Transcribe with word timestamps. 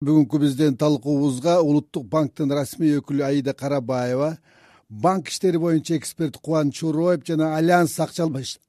бүгүнкү 0.00 0.38
биздин 0.40 0.78
талкуубузга 0.80 1.58
улуттук 1.60 2.06
банктын 2.08 2.48
расмий 2.56 2.94
өкүлү 2.96 3.20
аида 3.26 3.52
карабаева 3.52 4.30
банк 4.88 5.28
иштери 5.28 5.58
боюнча 5.60 5.98
эксперт 5.98 6.38
кубаныч 6.38 6.80
уроев 6.88 7.26
жана 7.26 7.50
альянс 7.58 7.98
акча 8.00 8.24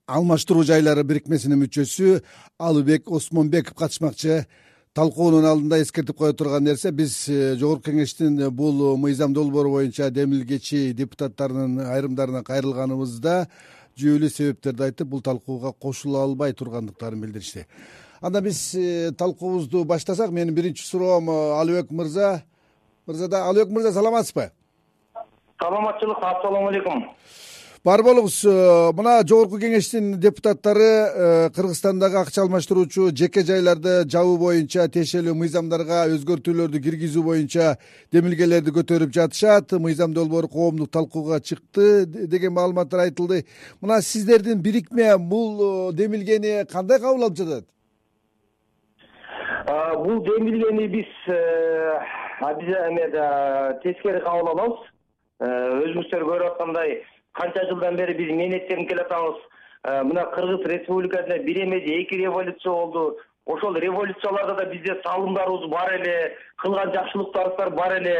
алмаштыруу 0.07 0.65
жайлары 0.67 1.05
бирикмесинин 1.07 1.61
мүчөсү 1.61 2.19
алыбек 2.59 3.07
осмонбеков 3.07 3.79
катышмакчы. 3.79 4.45
Талкуунун 4.91 5.47
алдында 5.47 5.79
эскертип 5.79 6.17
кое 6.17 6.33
турган 6.33 6.65
нерсе 6.67 6.91
биз 6.91 7.15
э, 7.29 7.55
жогорку 7.55 7.93
кеңештин 7.93 8.49
бул 8.51 8.97
мыйзам 8.97 9.31
долбоору 9.31 9.71
боюнча 9.77 10.11
демилгечи 10.11 10.91
депутаттарынын 10.91 11.79
айрымдарына 11.93 12.43
кайрылганыбызда 12.43 13.45
жүйөлүү 13.95 14.35
себептерди 14.35 14.89
айтып 14.89 15.07
бул 15.07 15.23
талкууга 15.23 15.71
кошула 15.71 16.25
албай 16.27 16.51
тургандыктарын 16.51 17.23
билдиришти 17.23 17.69
анда 18.21 18.41
биз 18.41 18.75
э, 18.75 19.11
талкуубузду 19.17 19.83
баштасак 19.83 20.29
менин 20.31 20.53
биринчи 20.53 20.85
суроом 20.85 21.29
э, 21.29 21.59
алыбек 21.59 21.91
мырза. 21.91 22.43
Мырзада 23.07 23.45
алыбек 23.45 23.69
мырза 23.69 23.91
саламатсызбы? 23.91 24.51
Саламатчылык 25.59 26.17
ассалому 26.21 26.67
алейкум. 26.67 27.09
Бар 27.83 28.03
болуңуз 28.05 28.43
э, 28.45 28.91
мына 28.93 29.23
жогорку 29.25 29.57
кеңештин 29.57 30.19
депутаттары 30.21 31.49
кыргызстандагы 31.55 32.19
акча 32.19 32.43
алмаштыруучу 32.43 33.07
жеке 33.09 33.41
жайларды 33.41 34.03
жабуу 34.05 34.37
боюнча 34.37 34.85
тиешелүү 34.85 35.33
мыйзамдарга 35.39 36.03
өзгөртүүлөрдү 36.13 36.83
киргизүү 36.85 37.25
боюнча 37.25 37.79
демилгелерди 38.13 38.69
көтөрүп 38.77 39.17
жатышат. 39.17 39.73
Мыйзам 39.81 40.13
долбоору 40.13 40.47
коомдук 40.47 40.91
талкууга 40.91 41.41
чыкты 41.41 42.05
деген 42.05 42.53
маалыматтар 42.53 43.07
айтылды. 43.07 43.47
Мына 43.81 44.03
сиздердин 44.03 44.61
бирикме 44.61 45.17
бул 45.17 45.91
демилгени 45.91 46.67
кандай 46.69 46.99
кабыл 46.99 47.23
алып 47.23 47.37
жатат 47.41 47.65
бул 49.71 50.19
демилгени 50.25 50.87
биз 50.87 51.07
э, 51.27 51.99
тескери 53.83 54.19
кабыл 54.25 54.51
алабыз. 54.51 54.79
Э, 55.41 55.47
өзүңүздөр 55.85 56.25
көрүп 56.27 56.47
аткандай 56.51 57.01
канча 57.37 57.63
жылдан 57.69 57.95
бери 57.95 58.13
биз 58.17 58.31
мээнеттенип 58.35 58.89
келатабыз 58.89 59.39
э, 59.39 60.03
мына 60.03 60.25
кыргыз 60.35 60.65
республикасында 60.73 61.37
бир 61.47 61.63
эмеде 61.63 62.01
эки 62.01 62.15
революция 62.15 62.71
болду. 62.71 63.17
Ошол 63.45 63.75
революцияларда 63.75 64.55
да 64.55 64.65
бизде 64.69 64.99
салымдарыбыз 65.03 65.69
бар 65.69 65.93
эле 65.95 66.35
кылган 66.57 66.93
жакшылыктарыбыздар 66.93 67.69
бар 67.69 67.97
эле. 68.01 68.17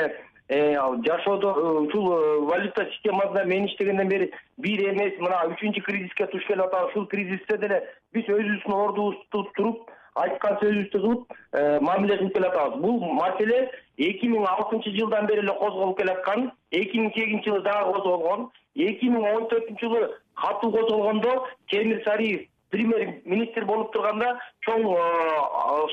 Жашоодо 1.06 1.54
ушул 1.86 2.10
валюта 2.48 2.86
системасында 2.86 3.46
мен 3.46 3.66
иштегенден 3.68 4.10
бери 4.10 4.32
бир 4.58 4.82
эмес 4.90 5.20
мына 5.20 5.46
үчүнчү 5.54 5.84
кризиске 5.86 6.28
туш 6.28 6.46
келип 6.48 6.66
атабыз. 6.66 6.92
Ушул 6.92 7.08
кризисте 7.08 7.58
деле 7.58 7.84
биз 8.14 8.26
өзүбүздүн 8.28 8.76
ордубузду 8.76 9.46
туруп 9.56 9.92
айткан 10.16 10.58
сөзүбүздү 10.60 11.00
кылып 11.00 11.36
э, 11.54 11.80
мамиле 11.80 12.18
кылып 12.18 12.34
келатабыз. 12.36 12.80
Бул 12.82 13.00
маселе 13.16 13.60
эки 13.98 14.28
миң 14.28 14.46
алтынчы 14.50 14.92
жылдан 14.98 15.28
бери 15.28 15.46
эле 15.46 15.56
козголуп 15.60 15.98
келаткан 16.00 16.52
эки 16.72 17.00
миң 17.00 17.14
сегизинчи 17.16 17.50
жылы 17.50 17.64
дагы 17.64 17.94
козголгон 17.94 18.50
эки 18.76 19.10
миң 19.10 19.28
он 19.32 19.48
төртүнчү 19.52 19.88
жылы 19.88 20.10
катуу 20.42 20.72
козголгондо 20.76 21.48
темир 21.72 22.04
сариев 22.04 22.48
премьер 22.70 23.22
министр 23.26 23.66
болуп 23.66 23.94
турганда 23.94 24.38
чоң 24.68 24.88
э, 24.92 25.02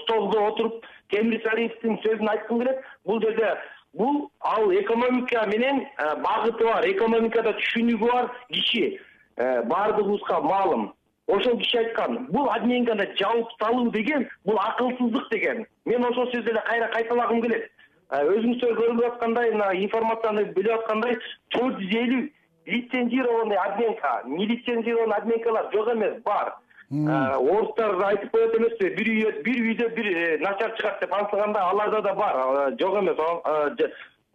столдо 0.02 0.46
отуруп 0.50 0.86
темир 1.14 1.42
сариевдин 1.46 1.98
сөзүн 2.02 2.32
айткым 2.34 2.62
келет. 2.64 2.82
Бул 3.04 3.22
жерде 3.22 3.54
бул 3.92 4.30
ал 4.40 4.72
экономика 4.74 5.46
менен 5.46 5.84
э, 5.86 6.14
багыты 6.26 6.64
бар 6.64 6.90
экономикада 6.90 7.54
түшүнүгү 7.62 8.12
бар 8.12 8.32
киши. 8.50 8.98
Баардыгыбызга 9.38 10.40
маалым 10.42 10.88
ошол 11.28 11.58
киши 11.58 11.78
айткан 11.78 12.26
бул 12.32 12.48
обменканы 12.50 13.06
жабып 13.20 13.50
салуу 13.60 13.90
деген 13.90 14.28
бул 14.44 14.58
акылсыздык 14.58 15.28
деген 15.30 15.66
мен 15.84 16.04
ошол 16.04 16.30
сөздү 16.32 16.50
эле 16.50 16.62
кайра 16.68 16.88
кайталагым 16.94 17.42
келет. 17.42 17.70
Өзүңүздөр 18.08 18.76
көрүп 18.78 19.04
аткандай 19.10 19.50
мына 19.52 19.72
информацияны 19.76 20.44
билип 20.56 20.72
аткандай 20.78 21.18
төрт 21.52 21.82
жүз 21.82 21.96
элүү 22.02 22.22
лицензированный 22.68 23.56
обменка 23.56 24.22
нелицензированный 24.24 25.16
обменкалар 25.16 25.68
жок 25.74 25.92
эмес 25.94 26.22
бар. 26.24 26.54
Орустар 26.90 28.00
айтып 28.08 28.32
коет 28.32 28.56
эмеспи 28.56 28.88
бир 28.96 29.10
үй 29.12 29.42
бир 29.44 29.60
үйдө 29.66 29.88
бир 29.96 30.06
э, 30.06 30.38
начар 30.40 30.72
чыгат 30.78 31.00
деп 31.00 31.12
ансыганда 31.12 31.60
аларда 31.68 32.00
да 32.00 32.14
бар 32.14 32.72
жок 32.80 32.96
эмес. 33.02 33.16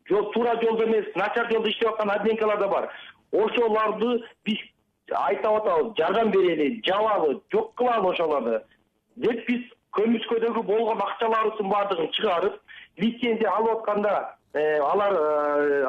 Туура 0.07 0.59
жолдо 0.61 0.85
эмес 0.85 1.05
начар 1.15 1.49
жолдо 1.51 1.69
иштеп 1.69 1.89
аткан 1.89 2.11
обменкалар 2.11 2.59
да 2.59 2.67
бар. 2.67 2.89
Ошолорду 3.31 4.23
биз 4.45 4.59
айтып 5.11 5.51
атабыз 5.51 5.93
жардам 5.97 6.31
берели 6.31 6.81
жабалы 6.85 7.41
жок 7.51 7.73
кылалы 7.75 8.13
ошолорду. 8.13 8.61
Деп 9.15 9.45
биз 9.47 9.61
көмүскөдөгү 9.97 10.63
болгон 10.63 11.01
акчаларыбыздын 11.01 11.69
баардыгын 11.69 12.11
чыгарып 12.17 12.59
лицензия 12.97 13.51
алып 13.51 13.79
атканда 13.79 14.35
э, 14.53 14.79
алар 14.79 15.13
э, 15.13 15.87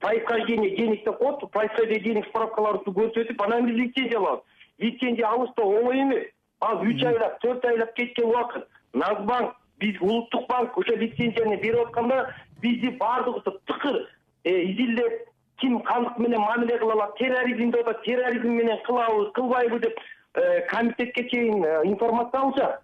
происхождение 0.00 0.76
денег 0.76 1.04
деп 1.04 1.18
коет 1.18 1.50
происхождение 1.50 2.04
денег 2.04 2.28
справкаларыбызды 2.28 3.00
көрсөтүп 3.00 3.44
анан 3.44 3.66
биз 3.66 3.76
лицензия 3.76 4.18
алабыз. 4.18 4.44
Лицензия 4.78 5.28
алыш 5.28 5.50
да 5.56 5.62
оңой 5.62 6.02
эмес. 6.02 6.26
Ал 6.60 6.82
үч 6.82 7.02
айлап 7.04 7.40
төрт 7.40 7.64
айлап 7.64 7.94
кеткен 7.94 8.28
убакыт. 8.28 8.68
Нацбанк 8.92 9.56
биз 9.78 9.96
улуттук 10.00 10.46
банк 10.48 10.76
ошо 10.78 10.94
лицензияны 10.94 11.56
берип 11.56 11.86
атканда 11.86 12.34
бизди 12.60 12.88
баардыгыбызды 12.88 13.58
тыкыр 13.66 14.08
э, 14.44 14.62
изилдеп 14.70 15.28
ким 15.60 15.80
кандык 15.82 16.18
менен 16.18 16.40
мамиле 16.40 16.78
кыла 16.78 16.92
алат? 16.92 17.16
Терроризм 17.18 17.70
деп 17.70 17.88
атат. 17.88 18.02
Терроризм 18.04 18.48
менен 18.48 18.78
кылабы 18.86 19.30
кылбайбы 19.32 19.80
деп 19.80 19.94
э, 20.34 20.60
комитетке 20.68 21.28
чейин 21.28 21.64
э, 21.64 21.82
информация 21.84 22.40
алышат 22.40 22.80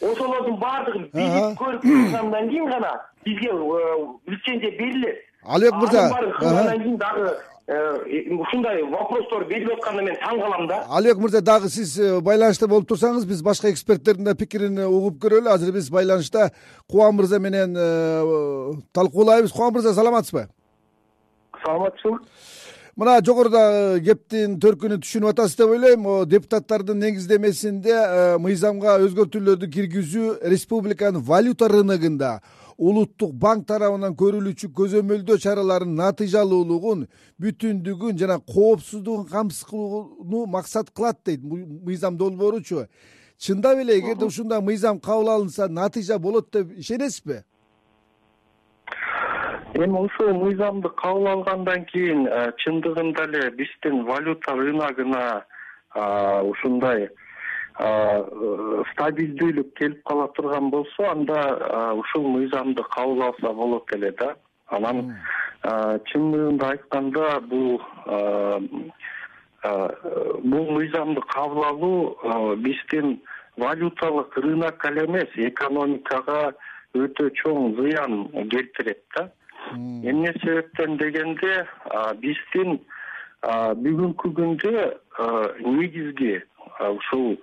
ошолордун 0.00 0.56
баардыгын 0.58 1.08
билип 1.12 1.58
көрүп 1.60 1.82
тургандан 1.82 2.48
кийин 2.48 2.66
гана 2.70 3.00
бизге 3.24 3.50
э, 3.50 4.06
лицензия 4.26 4.70
берилет. 4.78 5.18
Алыбек 5.44 5.74
мырза. 5.74 6.10
кылгандан 6.38 6.82
кийин 6.82 6.96
дагы 6.96 7.36
ушундай 8.40 8.82
вопростор 8.82 9.44
берилип 9.44 9.78
атканда 9.78 10.02
мен 10.02 10.16
таң 10.16 10.40
калам 10.40 10.66
да. 10.68 10.84
Алыбек 10.88 11.18
мырза 11.18 11.40
дагы 11.42 11.68
сиз 11.68 11.98
байланышта 12.22 12.68
болуп 12.68 12.88
турсаңыз 12.88 13.26
биз 13.26 13.42
башка 13.42 13.70
эксперттердин 13.70 14.24
да 14.24 14.34
пикирин 14.34 14.78
угуп 14.86 15.22
көрөлү. 15.24 15.48
Азыр 15.48 15.72
биз 15.72 15.90
байланышта 15.90 16.52
кубан 16.88 17.16
мырза 17.16 17.38
менен 17.38 17.74
талкуулайбыз. 18.92 19.52
Кубан 19.52 19.74
мырза 19.74 19.94
саламатсызбы 19.94 20.48
саламатчылык. 21.64 22.22
Мына 22.96 23.18
жогоруда 23.26 23.60
э, 23.96 24.00
кептин 24.06 24.60
төркүнүн 24.62 25.00
түшүнүп 25.02 25.32
атасыз 25.32 25.56
деп 25.58 25.72
ойлойм. 25.74 26.04
Депутаттардын 26.30 27.00
негиздемесинде 27.02 27.94
э, 27.94 28.36
мыйзамга 28.38 29.00
өзгөртүүлөрдү 29.08 29.70
киргизүү 29.74 30.36
республиканын 30.52 31.24
валюта 31.26 31.66
рыногунда 31.72 32.36
улуттук 32.78 33.34
банк 33.34 33.66
тарабынан 33.66 34.14
көрүлүүчү 34.18 34.70
көзөмөлдөө 34.74 35.38
чараларынын 35.42 35.98
натыйжалуулугун 36.00 37.04
бүтүндүгүн 37.42 38.18
жана 38.18 38.38
коопсуздугун 38.38 39.26
камсыз 39.30 39.66
кылууну 39.68 40.46
максат 40.50 40.90
кылат 40.90 41.20
дейт 41.24 41.42
мыйзам 41.42 42.16
долбооручу. 42.18 42.86
Чындап 43.38 43.78
эле 43.78 43.98
эгерде 43.98 44.24
ушундай 44.26 44.60
мыйзам 44.60 45.00
кабыл 45.00 45.30
алынса 45.30 45.68
натыйжа 45.68 46.18
болот 46.18 46.50
деп 46.52 46.70
ишенесизби 46.78 47.42
эми 49.74 49.98
ушул 49.98 50.32
мыйзамды 50.38 50.88
кабыл 51.00 51.26
алгандан 51.28 51.84
кийин 51.90 52.26
э, 52.28 52.52
чындыгында 52.62 53.24
эле 53.26 53.50
биздин 53.58 54.04
валюта 54.06 54.54
рыногуна 54.54 55.44
ушундай 56.50 57.08
стабилдүүлүк 58.92 59.72
келип 59.78 60.02
кала 60.06 60.28
турган 60.36 60.70
болсо 60.70 61.08
анда 61.10 61.40
ушул 61.98 62.28
мыйзамды 62.36 62.82
кабыл 62.94 63.22
алса 63.22 63.52
болот 63.52 63.92
эле 63.96 64.12
да. 64.12 64.34
Анан 64.70 65.16
чындыгында 65.62 66.70
айтканда 66.70 67.40
бул 67.50 67.82
бул 70.54 70.70
мыйзамды 70.78 71.20
кабыл 71.34 71.64
алуу 71.64 72.56
биздин 72.56 73.20
валюталык 73.56 74.38
рынокко 74.38 74.92
эле 74.92 75.06
эмес 75.06 75.38
экономикага 75.50 76.52
өтө 76.94 77.30
чоң 77.42 77.74
зыян 77.80 78.28
келтирет 78.50 79.02
да 79.16 79.30
эмне 79.72 80.32
себептен 80.42 80.96
дегенде 80.98 81.66
биздин 82.22 82.78
бүгүнкү 83.42 84.30
күндө 84.38 84.84
негизги 85.64 86.36
ушул 86.88 87.36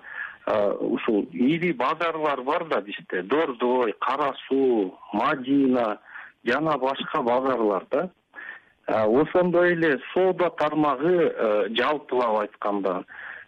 ушул 0.97 1.27
ири 1.33 1.73
базарлар 1.73 2.41
бар 2.41 2.65
да 2.69 2.81
бизде 2.81 3.21
дордой 3.23 3.93
кара 3.99 4.33
суу 4.47 4.97
мадина 5.13 5.97
жана 6.45 6.77
башка 6.77 7.21
базарлар 7.21 7.85
да. 7.91 8.09
Ошондой 8.87 9.73
эле 9.73 9.99
соода 10.13 10.49
тармагы 10.49 11.69
жалпылап 11.77 12.39
айтканда 12.41 13.03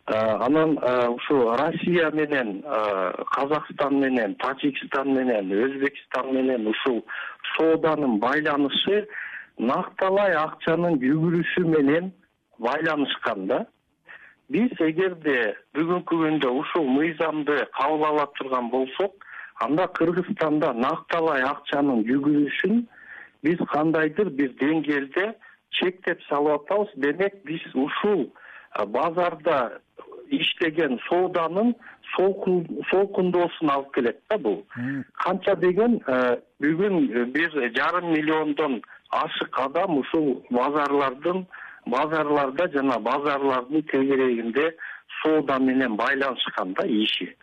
анан 0.06 0.78
ушу 1.16 1.56
россия 1.56 2.12
менен 2.12 2.62
казакстан 3.36 4.00
менен 4.00 4.36
тажикстан 4.36 5.14
менен 5.14 5.52
өзбекстан 5.52 6.34
менен 6.34 6.68
ушул 6.68 7.06
сооданын 7.56 8.20
байланышы 8.20 9.08
накталай 9.58 10.36
акчанын 10.36 11.00
жүгүрүшү 11.00 11.64
менен 11.66 12.12
байланышкан 12.60 13.48
да. 13.48 13.66
Биз 14.50 14.72
эгерде 14.80 15.56
бүгүнкү 15.76 16.18
күндө 16.20 16.50
ушул 16.52 16.90
мыйзамды 16.98 17.64
кабыл 17.80 18.04
ала 18.06 18.28
турган 18.36 18.70
болсок 18.70 19.14
анда 19.64 19.88
кыргызстанда 19.88 20.74
накталай 20.74 21.42
акчанын 21.48 22.04
жүгүрүшүн 22.10 22.84
биз 23.44 23.60
кандайдыр 23.72 24.30
бир 24.30 24.52
деңгээлде 24.60 25.34
чектеп 25.80 26.22
салып 26.28 26.68
атабыз. 26.68 26.92
Демек 26.96 27.40
биз 27.46 27.64
ушул 27.74 28.34
базарда 28.88 29.80
иштеген 30.30 31.00
сооданын 31.10 31.74
солкундоосун 32.16 33.70
алып 33.70 33.94
келет 33.94 34.20
да 34.30 34.38
бул. 34.38 34.64
Канча 35.24 35.56
деген 35.56 36.00
бүгүн 36.62 37.30
бир 37.34 37.52
жарым 37.78 38.12
миллиондон 38.14 38.82
ашык 39.12 39.60
адам 39.60 39.98
ушул 39.98 40.44
базарлардын 40.50 41.46
базарларда 41.86 42.70
жана 42.74 43.00
базарлардын 43.00 43.84
тегерегинде 43.92 44.76
соода 45.22 45.60
менен 45.60 45.96
байланышкан 45.96 46.74
да 46.74 46.88
иши. 46.88 47.36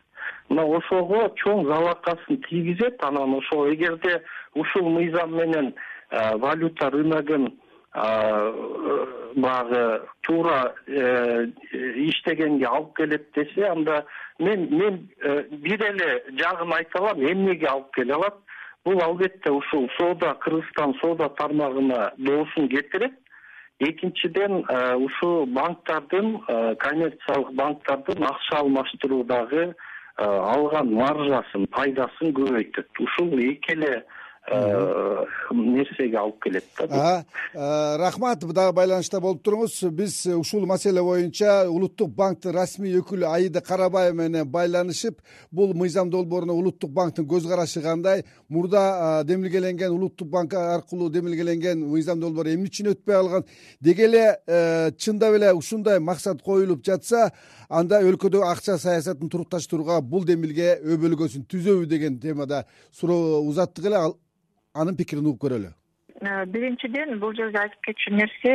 Мына 0.48 0.64
ошого 0.66 1.28
чоң 1.44 1.66
залалакасын 1.66 2.42
тийгизет 2.48 3.02
анан 3.04 3.34
ошо 3.38 3.72
эгерде 3.72 4.22
ушул 4.54 4.88
мыйзам 4.90 5.34
менен 5.36 5.74
валюта 6.10 6.90
рыногун 6.90 7.59
баягы 7.92 10.02
туура 10.22 10.74
э, 10.86 11.46
иштегенге 12.06 12.66
алып 12.66 12.96
келет 12.96 13.32
десе 13.34 13.66
анда 13.66 14.04
мен 14.38 14.68
мен 14.70 15.08
э, 15.22 15.42
бир 15.50 15.82
эле 15.88 16.22
жагын 16.38 16.72
айта 16.72 17.00
алам 17.00 17.20
эмнеге 17.20 17.66
алып 17.66 17.92
келе 17.94 18.14
алат? 18.14 18.36
Бул 18.84 19.02
албетте 19.02 19.50
ушул 19.50 19.90
соода 19.98 20.34
кыргызстан 20.34 20.94
соода 21.00 21.28
тармагына 21.30 22.12
доосун 22.16 22.68
кетирет. 22.68 23.12
Экинчиден 23.80 24.64
э, 24.68 24.94
ушул 24.94 25.46
банктардын 25.46 26.38
коммерциялык 26.78 27.52
банктардын 27.54 28.24
акча 28.24 28.60
алмаштыруудагы 28.60 29.74
алган 30.16 30.94
маржасын 30.94 31.66
пайдасын 31.66 32.32
көбөйтөт. 32.38 32.86
Ушул 33.00 33.38
эки 33.38 33.72
эле 33.72 33.94
Э, 33.94 34.02
нерсеге 34.48 36.18
алып 36.18 36.42
келет 36.42 36.64
да 36.88 37.24
э, 37.54 37.96
рахмат 37.98 38.40
дагы 38.40 38.72
байланышта 38.72 39.20
болуп 39.20 39.42
туруңуз. 39.44 39.90
Биз 39.90 40.26
ушул 40.26 40.66
маселе 40.66 41.02
боюнча 41.02 41.68
улуттук 41.68 42.10
банктын 42.16 42.54
расмий 42.54 42.96
өкүлү 42.98 43.28
аида 43.28 43.60
карабаева 43.60 44.16
менен 44.16 44.48
байланышып 44.50 45.20
бул 45.50 45.74
мыйзам 45.74 46.10
долбооруна 46.10 46.52
улуттук 46.52 46.90
банктын 46.90 47.26
көз 47.28 47.48
карашы 47.48 47.82
кандай. 47.82 48.24
Мурда 48.48 49.22
демилгеленген 49.24 49.92
улуттук 49.92 50.28
банк 50.28 50.54
аркылуу 50.54 51.10
демилгеленген 51.10 51.86
мыйзам 51.86 52.20
долбоор 52.20 52.48
эмне 52.48 52.70
үчүн 52.70 52.94
өтпөй 52.94 53.14
калган 53.14 53.44
деги 53.80 54.06
эле 54.08 54.24
э, 54.46 54.90
чындап 54.96 55.34
эле 55.34 55.52
ушундай 55.54 56.00
максат 56.00 56.42
коюлуп 56.42 56.84
жатса 56.84 57.30
анда 57.68 58.00
өлкөдөгү 58.02 58.46
акча 58.46 58.78
саясатын 58.78 59.30
турукташтырууга 59.30 60.00
бул 60.00 60.24
демилге 60.24 60.80
өбөлгөсүн 60.82 61.46
түзөбү 61.46 61.86
деген 61.86 62.18
темада 62.20 62.64
суроо 62.90 63.40
узаттык 63.46 63.86
эле 63.86 64.00
анын 64.74 64.96
пикирин 64.96 65.26
угуп 65.26 65.42
көрөлү? 65.44 65.70
Э, 66.20 66.44
биринчиден 66.52 67.18
бул 67.20 67.32
жерде 67.32 67.58
айтып 67.62 67.80
кетчү 67.86 68.10
нерсе 68.12 68.54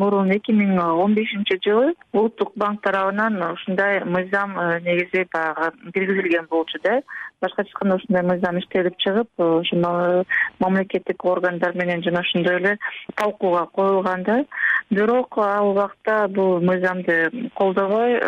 мурун 0.00 0.30
эки 0.32 0.54
миң 0.56 0.78
он 0.80 1.14
бешинчи 1.14 1.58
жылы 1.66 1.92
улуттук 2.12 2.54
банк 2.56 2.80
тарабынан 2.86 3.36
ушундай 3.50 4.00
мыйзам 4.04 4.56
э, 4.58 4.80
негизи 4.80 5.26
баягы 5.34 5.92
киргизилген 5.92 6.46
болчу 6.50 6.80
да 6.84 7.02
башкача 7.44 7.68
айтканда 7.68 7.96
ушундай 8.00 8.24
мыйзам 8.30 8.58
иштелип 8.58 8.96
чыгып 9.04 9.28
ошо 9.38 10.24
мамлекеттик 10.60 11.24
органдар 11.24 11.74
менен 11.74 12.02
жана 12.02 12.20
ошондой 12.20 12.56
эле 12.56 12.76
талкууга 13.16 13.66
коюлган 13.66 14.22
да 14.24 14.44
бирок 14.90 15.38
ал 15.38 15.70
убакта 15.70 16.26
бул 16.28 16.60
мыйзамды 16.60 17.50
колдобой 17.54 18.18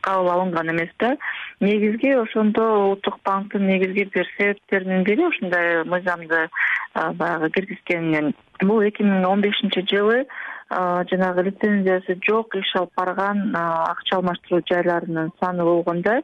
кабыл 0.00 0.30
алынган 0.30 0.70
эмес 0.70 0.90
да. 0.98 1.16
Негизги 1.60 2.10
ошондо 2.14 2.62
улуттук 2.84 3.18
банктын 3.24 3.66
негизги 3.66 4.08
бир 4.14 4.28
себептеринин 4.36 5.04
бири 5.04 5.26
ушундай 5.26 5.84
мыйзамды 5.84 6.48
баягы 6.94 7.50
киргизгенинен 7.50 8.34
бул 8.62 8.80
эки 8.82 9.02
миң 9.02 9.26
он 9.26 9.40
бешинчи 9.40 9.84
жылы 9.90 10.26
жанагы 10.70 11.42
лицензиясы 11.48 12.18
жок 12.26 12.54
иш 12.56 12.74
алып 12.76 12.92
барган 12.96 13.54
акча 13.56 14.16
алмаштыруу 14.16 14.62
жайларынын 14.68 15.30
саны 15.40 15.64
болгон 15.64 16.02
да 16.02 16.20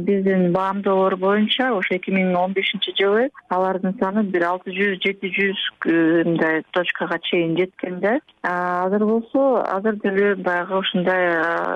биздин 0.00 0.52
баамдоолор 0.52 1.16
боюнча 1.16 1.70
ошо 1.76 1.94
эки 1.94 2.10
миң 2.10 2.34
он 2.36 2.52
бешинчи 2.52 2.92
жылы 2.98 3.30
алардын 3.48 3.94
саны 4.00 4.24
бир 4.24 4.46
алты 4.48 4.74
жүз 4.74 4.98
жети 5.04 5.30
жүз 5.36 5.62
мындай 5.86 6.64
точкага 6.72 7.20
чейин 7.30 7.56
жеткен 7.56 8.00
да 8.00 8.18
азыр 8.42 9.06
болсо 9.06 9.62
азыр 9.62 9.96
деле 10.02 10.34
баягы 10.34 10.76
ушундай 10.82 11.30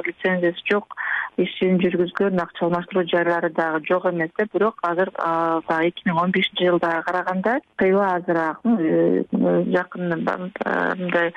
лицензиясы 0.08 0.66
жок 0.70 0.96
ишин 1.36 1.78
жүргүзгөн 1.82 2.40
акча 2.42 2.66
алмаштыруу 2.66 3.04
жайлары 3.10 3.50
дагы 3.50 3.84
жок 3.88 4.06
эмес 4.10 4.30
да. 4.38 4.46
Бирок 4.52 4.78
азыр 4.82 5.10
баягы 5.16 5.88
эки 5.90 6.08
миң 6.08 6.20
он 6.22 6.34
бешинчи 6.34 6.68
жылдага 6.68 7.02
караганда 7.02 7.58
тыйла 7.78 8.14
азыраак 8.16 8.60
э, 8.64 9.24
жакын 9.32 10.14
мындай 10.14 11.32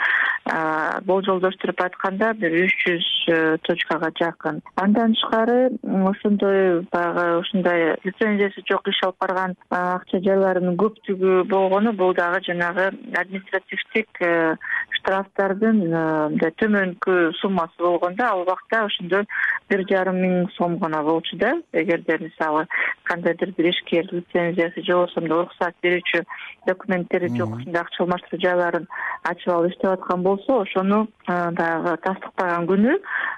болжолдоштуруп 1.05 1.81
айтканда 1.81 2.31
бир 2.39 2.53
үч 2.63 2.75
жүз 2.85 3.07
э, 3.33 3.57
точкага 3.67 4.11
жакын. 4.19 4.61
Андан 4.79 5.15
тышкары 5.15 5.71
ошондой 5.83 6.85
баягы 6.91 7.25
ушундай 7.41 7.95
лицензиясы 8.03 8.63
жок 8.69 8.87
иш 8.87 9.01
алып 9.03 9.19
барган 9.25 9.55
акча 9.69 10.21
жайларынын 10.23 10.77
көптүгү 10.79 11.43
болгону 11.51 11.93
бул 11.93 12.13
дагы 12.15 12.43
жанагы 12.47 12.91
административдик 13.17 14.21
э, 14.21 14.55
штрафтардын 14.99 15.83
мындай 15.87 16.53
төмөнкү 16.61 17.33
суммасы 17.41 17.81
болгон 17.81 18.15
да. 18.15 18.31
Ал 18.31 18.45
убакта 18.45 18.85
ошондо 18.85 19.23
бир 19.69 19.83
жарым 19.89 20.19
миң 20.21 20.35
сом 20.57 20.77
гана 20.81 21.03
болчу 21.03 21.37
да. 21.37 21.53
Эгерде 21.73 22.17
мисалы 22.21 22.65
кандайдыр 23.03 23.53
бир 23.57 23.69
ишкер 23.71 24.09
лицензиясы 24.11 24.83
же 24.83 24.93
болбосо 24.93 25.21
уруксат 25.21 25.75
берүүчү 25.83 26.23
документтери 26.67 27.29
жок 27.37 27.55
ушундай 27.57 27.81
акча 27.81 28.03
алмаштыруу 28.03 28.41
жайларын 28.43 28.87
ачып 29.23 29.53
алып 29.53 29.71
иштеп 29.71 29.91
аткан 29.91 30.23
болсо 30.23 30.61
ошону 30.63 31.07
баягы 31.27 31.95
тастыктаган 32.03 32.67
күнү 32.71 32.97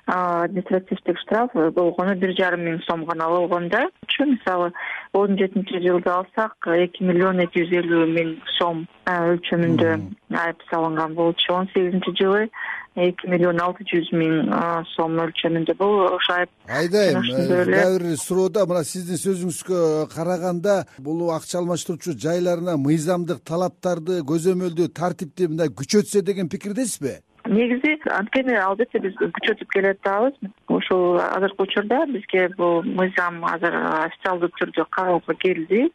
административдик 0.09 1.19
штраф 1.19 1.53
болгону 1.53 2.15
бир 2.15 2.33
жарым 2.37 2.65
миң 2.65 2.79
сом 2.87 3.05
гана 3.05 3.27
болгон 3.29 3.69
дачы 3.69 4.25
мисалы 4.25 4.71
он 5.13 5.37
жетинчи 5.37 5.81
жылды 5.85 6.09
алсак 6.09 6.55
эки 6.65 7.03
миллион 7.03 7.43
эки 7.45 7.61
жүз 7.63 7.75
элүү 7.83 8.07
миң 8.15 8.33
сом 8.57 8.85
өлчөмүндө 9.09 9.93
айып 10.37 10.65
салынган 10.69 11.15
болчу. 11.15 11.53
Он 11.53 11.69
сегизинчи 11.73 12.15
жылы 12.17 12.49
эки 12.95 13.29
миллион 13.29 13.61
алты 13.61 13.85
жүз 13.85 14.09
миң 14.17 14.49
сом 14.95 15.17
өлчөмүндө 15.23 15.77
бул 15.79 16.01
ошо 16.07 16.39
айып 16.39 16.73
айдайм 16.79 17.21
дагы 17.21 17.65
бир 17.69 18.17
суроо 18.17 18.49
да 18.49 18.65
мына 18.65 18.83
сиздин 18.83 19.21
сөзүңүзгө 19.21 20.09
караганда 20.15 20.83
бул 20.97 21.29
акча 21.35 21.59
алмаштыруучу 21.61 22.17
жайларына 22.17 22.77
мыйзамдык 22.81 23.43
талаптарды 23.45 24.21
көзөмөлдүү 24.33 24.91
тартипти 24.99 25.49
мындай 25.51 25.69
күчөтсө 25.69 26.25
деген 26.25 26.49
пикирдесизби 26.49 27.19
негизи 27.49 27.97
анткени 28.13 28.55
албетте 28.61 29.01
биз 29.03 29.15
күчөтүп 29.19 29.69
келеатабыз 29.73 30.37
ушул 30.69 31.19
азыркы 31.23 31.65
учурда 31.65 32.05
бизге 32.11 32.47
бул 32.57 32.83
мыйзам 32.83 33.43
азыр 33.45 33.75
официалдуу 34.05 34.51
түрдө 34.59 34.85
кабылга 34.95 35.35
келди. 35.43 35.87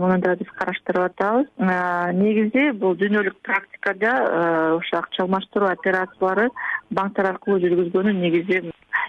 Муну 0.00 0.18
да 0.20 0.34
биз 0.36 0.50
караштырып 0.58 1.10
атабыз. 1.10 1.48
Негизи 2.18 2.70
бул 2.80 2.96
дүйнөлүк 3.00 3.40
практикада 3.46 4.16
ошо 4.76 5.02
акча 5.02 5.24
алмаштыруу 5.24 5.70
операциялары 5.72 6.50
банктар 6.90 7.32
аркылуу 7.34 7.60
жүргүзгөнү 7.64 8.16
негизи 8.18 8.62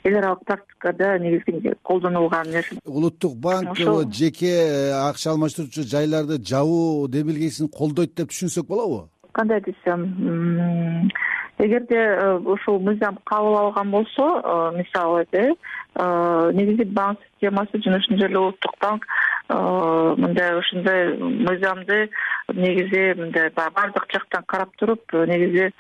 эл 0.04 0.18
аралык 0.18 0.46
практикада 0.46 1.18
негизги 1.20 1.74
колдонулган 1.84 2.50
нерсе. 2.50 2.78
Улуттук 2.86 3.36
банк 3.38 3.78
жеке 3.78 4.52
э, 4.52 4.92
акча 5.10 5.32
алмаштыруучу 5.32 5.84
жайларды 5.84 6.38
жабуу 6.42 7.08
демилгесин 7.08 7.70
колдойт 7.70 8.16
деп 8.16 8.32
түшүнсөк 8.32 8.68
болобу? 8.68 9.10
Кандай 9.32 9.62
десем 9.62 11.10
эгерде 11.58 11.96
э, 11.96 12.38
ушул 12.38 12.80
мыйзам 12.80 13.18
кабыл 13.24 13.58
алган 13.58 13.92
болсо 13.92 14.28
э, 14.44 14.78
мисалыде 14.78 15.54
э, 15.96 16.52
негизи 16.54 16.84
банк 16.84 17.20
системасы 17.34 17.82
жана 17.84 17.98
ошондой 17.98 18.28
эле 18.28 18.40
улуттук 18.40 18.76
банк 18.82 19.06
мындай 19.50 20.58
ушундай 20.58 21.18
мыйзамды 21.18 22.10
негизи 22.54 23.20
мындай 23.20 23.50
баягы 23.50 23.76
баардык 23.76 24.06
жактан 24.14 24.44
карап 24.48 24.76
туруп 24.78 25.14
негизи 25.14 25.74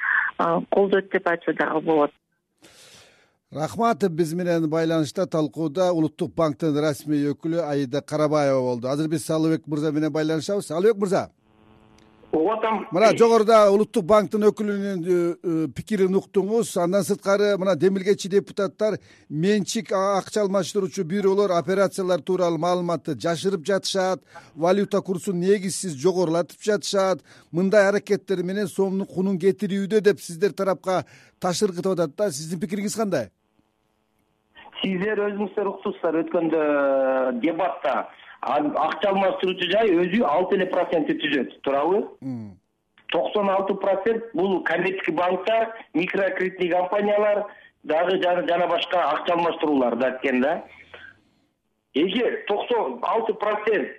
колдойт 0.69 1.09
деп 1.11 1.27
айтса 1.27 1.53
дагы 1.53 1.81
болот. 1.81 2.11
Рахмат 3.51 4.03
биз 4.09 4.33
менен 4.33 4.69
байланышта 4.69 5.25
талкууда 5.25 5.91
улуттук 5.93 6.33
банктын 6.35 6.77
расмий 6.79 7.31
өкүлү 7.31 7.63
аида 7.63 8.01
карабаева 8.01 8.59
болду. 8.59 8.87
Азыр 8.87 9.07
биз 9.07 9.29
алыбек 9.29 9.67
мырза 9.67 9.91
менен 9.91 10.11
байланышабыз. 10.11 10.71
Алыбек 10.71 10.97
мырза 10.97 11.29
угуп 12.31 12.51
атам 12.51 12.85
мына 12.91 13.11
жогоруда 13.17 13.57
улуттук 13.71 14.05
банктын 14.07 14.45
өкүлүнүн 14.49 15.01
э, 15.03 15.15
э, 15.15 15.67
пикирин 15.75 16.15
уктуңуз. 16.15 16.73
Андан 16.81 17.03
сырткары 17.03 17.57
мына 17.59 17.75
демилгечи 17.75 18.29
депутаттар 18.31 18.97
менчик 19.29 19.91
акча 19.91 20.41
алмаштыруучу 20.43 21.03
бюролор 21.03 21.51
операциялар 21.57 22.21
тууралуу 22.21 22.61
маалыматты 22.61 23.17
жашырып 23.19 23.65
жатышат. 23.67 24.23
Валюта 24.55 25.01
курсун 25.01 25.39
негизсиз 25.39 25.97
жогорулатып 25.99 26.61
жатышат. 26.61 27.21
Мындай 27.51 27.89
аракеттер 27.89 28.43
менен 28.43 28.67
сомдун 28.67 29.07
кунун 29.07 29.37
кетирүүдө 29.39 30.01
деп 30.01 30.19
сиздер 30.19 30.53
тарапка 30.53 31.03
ташыркытып 31.39 31.93
атат 31.93 32.15
да. 32.15 32.31
Сиздин 32.31 32.59
пикириңиз 32.59 32.95
кандай? 32.95 33.29
Сиздер 34.81 35.19
өзүңүздөр 35.27 35.67
уктуңуздар 35.75 36.23
өткөндө 36.23 36.61
э, 36.61 37.39
дебатта 37.43 38.07
акча 38.41 39.09
алмаштыруучу 39.09 39.69
жай 39.71 39.91
өзү 39.93 40.23
алты 40.25 40.57
эле 40.57 40.65
процентти 40.65 41.13
түзөт 41.21 41.61
туурабы? 41.61 42.07
Токсон 43.11 43.49
алты 43.49 43.75
процент 43.75 44.23
бул 44.33 44.63
коммерческий 44.63 45.13
банктар 45.13 45.75
микрокредитный 45.93 46.69
компаниялар 46.69 47.45
дагы 47.83 48.21
жана 48.21 48.67
башка 48.67 49.03
акча 49.11 49.33
алмаштыруулар 49.33 49.95
да 49.95 50.17
экен 50.17 50.41
да. 50.41 50.63
Эгер 51.93 52.43
токсон 52.47 52.99
алты 53.03 53.33
процент 53.33 53.89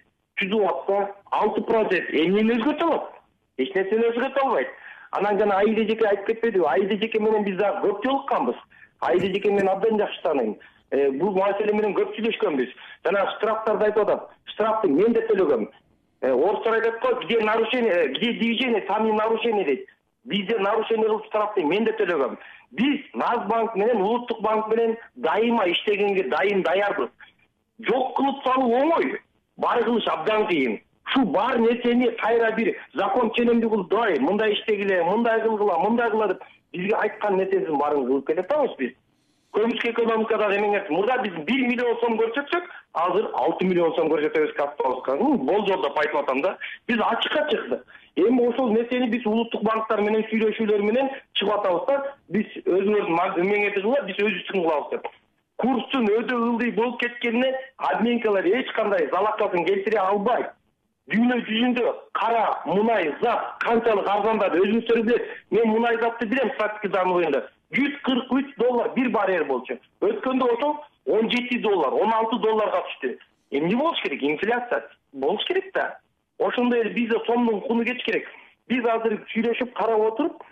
түзүп 0.40 0.66
атса 0.66 1.14
алты 1.30 1.62
процент 1.62 2.10
эмнени 2.10 2.58
өзгөртө 2.58 2.84
алат? 2.84 3.10
Эч 3.58 3.74
нерсени 3.74 4.08
өзгөртө 4.10 4.40
албайт? 4.40 4.68
Анан 5.12 5.38
жана 5.38 5.58
аида 5.60 5.84
эжеке 5.84 6.08
айтып 6.08 6.26
кетпедиби 6.26 6.64
аида 6.66 6.94
эжеке 6.94 7.20
менен 7.20 7.44
биз 7.44 7.58
дагы 7.58 7.86
көп 7.86 8.04
жолукканбыз. 8.06 8.56
Аида 9.00 9.26
эжеке 9.26 9.52
мен 9.52 9.68
абдан 9.68 9.98
жакшы 9.98 10.22
тааныйм 10.22 10.52
э, 10.52 10.71
бул 10.92 11.32
маселе 11.36 11.72
менен 11.72 11.94
көп 11.96 12.12
сүйлөшкөнбүз 12.16 12.72
жанагы 13.06 13.36
штрафтарды 13.36 13.86
айтып 13.86 14.02
атат. 14.02 14.28
Штрафты 14.52 14.90
мен 14.92 15.14
да 15.16 15.22
төлөгөм. 15.30 15.68
Э, 16.20 16.32
орустар 16.32 16.74
айтат 16.74 17.00
го 17.00 17.14
где 17.24 17.40
нарушение 17.40 18.08
где 18.08 18.32
движение 18.32 18.82
там 18.82 19.06
и 19.06 19.12
нарушение 19.12 19.64
дейт. 19.64 19.86
Бизде 20.24 20.58
нарушение 20.58 21.06
кылып 21.06 21.26
штрафты 21.26 21.64
мен 21.64 21.84
да 21.84 21.92
төлөгөм. 21.92 22.36
Биз 22.72 23.00
наз 23.14 23.46
банк 23.48 23.74
менен 23.74 24.02
улуттук 24.02 24.42
банк 24.42 24.68
менен 24.68 24.96
дайыма 25.16 25.68
иштегенге 25.70 26.28
дайым 26.28 26.62
даярбыз. 26.62 27.08
Жок 27.80 28.16
кылып 28.16 28.44
салуу 28.44 28.76
оңой. 28.82 29.18
Бар 29.56 29.82
кылыш 29.84 30.06
абдан 30.06 30.46
кыйын. 30.46 30.80
Ушул 31.08 31.24
бар 31.24 31.58
нерсени 31.58 32.10
кайра 32.20 32.52
бир 32.52 32.76
закон 32.94 33.32
ченемдүү 33.32 33.70
кылып 33.70 33.88
давай 33.88 34.18
мындай 34.20 34.52
иштегиле 34.52 35.02
мындай 35.04 35.40
кылгыла 35.40 35.78
мындай 35.78 36.10
кыла 36.10 36.28
деп. 36.28 36.42
Бизге 36.72 36.94
айткан 36.96 37.36
нерсенин 37.36 37.78
баарын 37.78 38.06
кылып 38.06 38.26
келатабыз 38.26 38.76
биз 38.78 38.92
көбүнчө 39.52 39.90
экономикадагы 39.90 40.56
эмеңер 40.56 40.86
мурда 40.90 41.18
биз 41.22 41.34
бир 41.48 41.66
миллион 41.68 41.98
сом 42.00 42.14
көрсөтсөк 42.20 42.68
азыр 43.04 43.26
алты 43.36 43.66
миллион 43.68 43.92
сом 43.96 44.08
көрсөтөбүз 44.12 44.54
кассабызга 44.56 45.16
болжол 45.48 45.82
деп 45.82 45.98
айтып 46.02 46.20
атам 46.22 46.40
да. 46.40 46.56
Биз 46.88 47.00
ачыкка 47.04 47.44
чыктык 47.50 47.84
эми 48.16 48.46
ошол 48.48 48.72
нерсени 48.72 49.10
биз 49.12 49.26
улуттук 49.26 49.62
банктар 49.68 50.00
менен 50.00 50.24
сүйлөшүүлөр 50.30 50.82
менен 50.88 51.10
чыгып 51.34 51.54
атабыз 51.58 51.84
да. 51.90 52.16
Биз 52.28 52.56
өзүңөрдүн 52.64 53.44
эмеңерди 53.44 53.80
кылгыла 53.80 54.02
биз 54.08 54.24
өзүбүздүкүн 54.24 54.64
кылабыз 54.64 54.90
деп. 54.96 55.06
Курстун 55.62 56.08
өтө 56.08 56.40
ылдый 56.48 56.72
болуп 56.72 57.00
кеткенине 57.00 57.52
обменкалар 57.76 58.48
эч 58.48 58.72
кандай 58.72 59.08
залалын 59.12 59.66
келтире 59.68 60.00
албайт. 60.00 60.48
Дүйнө 61.12 61.42
жүзүндө 61.44 61.92
кара 62.16 62.44
мунай 62.64 63.10
зат 63.20 63.58
канчалык 63.64 64.08
арзандады 64.08 64.60
өзүңүздөр 64.64 65.02
билесиз 65.02 65.40
мен 65.50 65.68
мунай 65.68 65.98
затты 66.00 66.26
билем 66.30 66.50
практика 66.56 66.88
дамы 66.96 67.18
боюнда 67.18 67.42
жүз 67.72 67.98
кырк 68.04 68.32
үч 68.32 68.54
доллар 68.58 68.92
бир 68.94 69.10
баррель 69.10 69.44
болчу. 69.48 69.78
Өткөндө 70.00 70.48
ошол 70.54 70.76
он 71.06 71.30
жети 71.30 71.58
доллар 71.58 71.94
он 71.94 72.12
алты 72.12 72.38
долларга 72.44 72.82
түштү. 72.88 73.16
Эмне 73.50 73.76
болуш 73.76 74.00
керек? 74.02 74.22
Инфляция 74.22 74.84
болуш 75.12 75.44
керек 75.46 75.72
да. 75.74 75.98
Ошондой 76.38 76.80
эле 76.80 76.90
бизде 76.90 77.18
сомдун 77.26 77.60
куну 77.62 77.84
кетиш 77.84 78.04
керек. 78.04 78.28
Биз 78.68 78.84
азыр 78.84 79.18
сүйлөшүп 79.32 79.72
карап 79.74 80.00
отуруп 80.12 80.44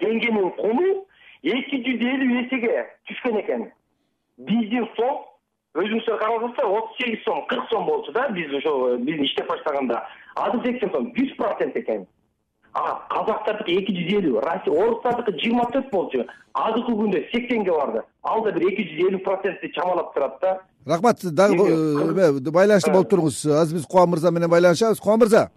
теңгенин 0.00 0.50
куну 0.60 1.06
эки 1.42 1.82
жүз 1.86 2.04
элүү 2.14 2.42
эсеге 2.46 2.86
түшкөн 3.08 3.40
экен. 3.42 3.70
Биздин 4.38 4.88
сом 4.96 5.24
өзүңүздөр 5.76 6.18
карап 6.18 6.44
атсаңыздар 6.48 6.78
отуз 6.78 6.98
сегиз 7.00 7.24
сом 7.24 7.46
кырк 7.50 7.68
сом 7.70 7.86
болчу 7.86 8.12
да 8.12 8.28
биз 8.28 8.52
ошо 8.60 8.96
биз 8.98 9.22
иштеп 9.28 9.48
баштаганда. 9.48 10.02
Азыр 10.36 10.62
сексен 10.64 10.90
сом 10.90 11.10
жүз 11.16 11.36
процент 11.36 11.76
экен 11.76 12.06
а 12.76 13.00
казактардыкы 13.08 13.72
эки 13.72 13.92
жүз 13.96 14.10
элүү 14.18 14.40
орустардыкы 14.42 15.32
жыйырма 15.40 15.64
төрт 15.72 15.88
болчу. 15.90 16.24
Азыркы 16.52 16.92
күндө 16.92 17.22
сексенге 17.32 17.72
барды. 17.72 18.02
Ал 18.22 18.44
да 18.44 18.52
бир 18.52 18.68
эки 18.68 18.84
жүз 18.90 19.08
элүү 19.08 19.22
процентти 19.24 19.72
чамалап 19.74 20.12
турат 20.14 20.36
да. 20.42 20.58
Рахмат 20.86 21.24
дагы 21.24 21.56
эме 21.56 22.28
байланышта 22.50 22.92
болуп 22.92 23.08
туруңуз 23.10 23.44
азыр 23.46 23.78
биз 23.78 23.86
кубан 23.86 24.10
мырза 24.12 24.30
менен 24.30 24.50
байланышабыз. 24.52 25.00
Кубан 25.00 25.24
мырза 25.24 25.48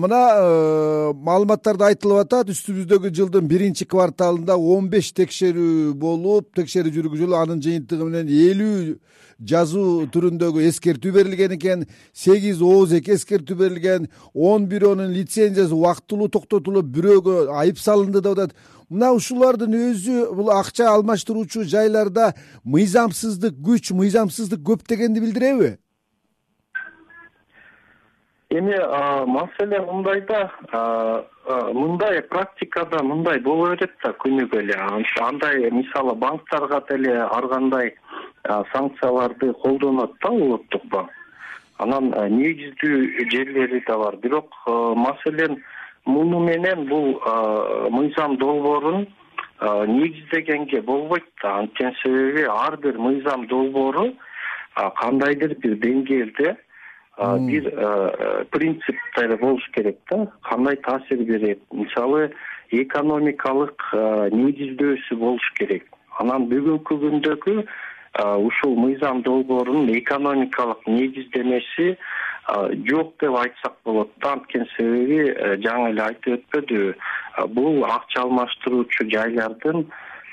мына 0.00 0.20
э, 0.34 1.12
маалыматтарда 1.14 1.90
айтылып 1.90 2.24
атат 2.24 2.52
үстүбүздөгү 2.54 3.12
жылдын 3.16 3.48
биринчи 3.50 3.86
кварталында 3.88 4.56
он 4.56 4.90
беш 4.92 5.12
текшерүү 5.16 5.94
болуп 6.00 6.54
текшерүү 6.58 6.94
жүргүзүлүп 6.96 7.40
анын 7.40 7.62
жыйынтыгы 7.64 8.08
менен 8.08 8.30
элүү 8.30 8.98
жазуу 9.40 10.06
түрүндөгү 10.12 10.64
эскертүү 10.68 11.12
берилген 11.14 11.54
экен 11.56 11.86
сегиз 12.12 12.60
ооз 12.60 12.92
эки 12.98 13.14
эскертүү 13.16 13.56
берилген 13.56 14.08
он 14.34 14.66
бирөөнүн 14.68 15.12
лицензиясы 15.14 15.74
убактылуу 15.74 16.28
токтотулуп 16.28 16.90
бирөөгө 16.96 17.36
айып 17.62 17.80
салынды 17.80 18.20
деп 18.20 18.36
атат. 18.36 18.56
Мына 18.90 19.12
ушулардын 19.16 19.76
өзү 19.76 20.26
бул 20.34 20.50
акча 20.52 20.90
алмаштыруучу 20.92 21.64
жайларда 21.64 22.34
мыйзамсыздык 22.64 23.60
күч 23.64 23.94
мыйзамсыздык 23.96 24.64
көп 24.66 24.84
дегенди 24.88 25.22
билдиреби 25.22 25.76
эми 28.50 28.76
маселе 29.26 29.80
мындай 29.80 30.20
да 30.26 30.50
мындай 31.72 32.22
практикада 32.22 33.02
мындай 33.04 33.38
боло 33.40 33.70
берет 33.70 33.92
да 34.02 34.10
күнүгө 34.10 34.58
эле. 34.62 34.76
Андай 35.20 35.70
мисалы 35.70 36.14
банктарга 36.14 36.82
деле 36.90 37.14
ар 37.22 37.48
кандай 37.48 37.94
санкцияларды 38.72 39.52
колдонот 39.62 40.14
да 40.22 40.30
улуттук 40.30 40.84
банк 40.90 41.10
анан 41.78 42.10
негиздүү 42.10 43.28
жерлери 43.30 43.84
да 43.86 43.98
бар. 43.98 44.16
Бирок 44.16 44.52
маселен 44.66 45.62
муну 46.04 46.40
менен 46.40 46.86
бул 46.88 47.22
мыйзам 47.90 48.36
долбоорун 48.36 49.06
негиздегенге 49.60 50.82
болбойт 50.82 51.24
да. 51.42 51.58
Анткени 51.58 51.94
себеби 52.02 52.44
ар 52.50 52.76
бир 52.76 52.98
мыйзам 52.98 53.46
долбоору 53.46 54.10
кандайдыр 54.74 55.54
бир 55.54 55.78
деңгээлде 55.86 56.56
бир 57.20 57.68
принциптери 58.50 59.36
болуш 59.36 59.68
керек 59.72 59.98
да. 60.10 60.26
Кандай 60.42 60.76
таасир 60.76 61.18
берет? 61.18 61.60
Мисалы 61.72 62.30
экономикалык 62.70 63.82
негиздөөсү 64.32 65.16
болуш 65.20 65.52
керек. 65.58 65.84
Анан 66.20 66.48
бүгүнкү 66.48 66.96
күндөгү 67.04 67.64
ушул 68.46 68.76
мыйзам 68.76 69.22
долбоорунун 69.22 69.92
экономикалык 69.98 70.86
негиздемеси 70.86 71.96
жок 72.88 73.12
деп 73.20 73.36
айтсак 73.36 73.76
болот 73.84 74.10
да. 74.22 74.32
Анткени 74.32 74.66
себеби 74.76 75.20
жаңы 75.64 75.92
эле 75.92 76.02
айтып 76.08 76.38
өтпөдүбү 76.38 76.94
бул 77.54 77.84
акча 77.84 78.24
алмаштыруучу 78.24 79.10
жайлардын 79.12 79.86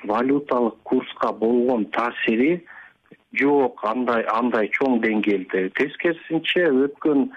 валюталык 0.06 0.76
курска 0.84 1.32
болгон 1.34 1.86
таасири 1.86 2.64
жок 3.40 3.84
андай 3.88 4.26
андай 4.34 4.70
чоң 4.78 5.00
деңгээлде. 5.04 5.70
Тескерисинче 5.80 6.68
өткөн 6.86 7.28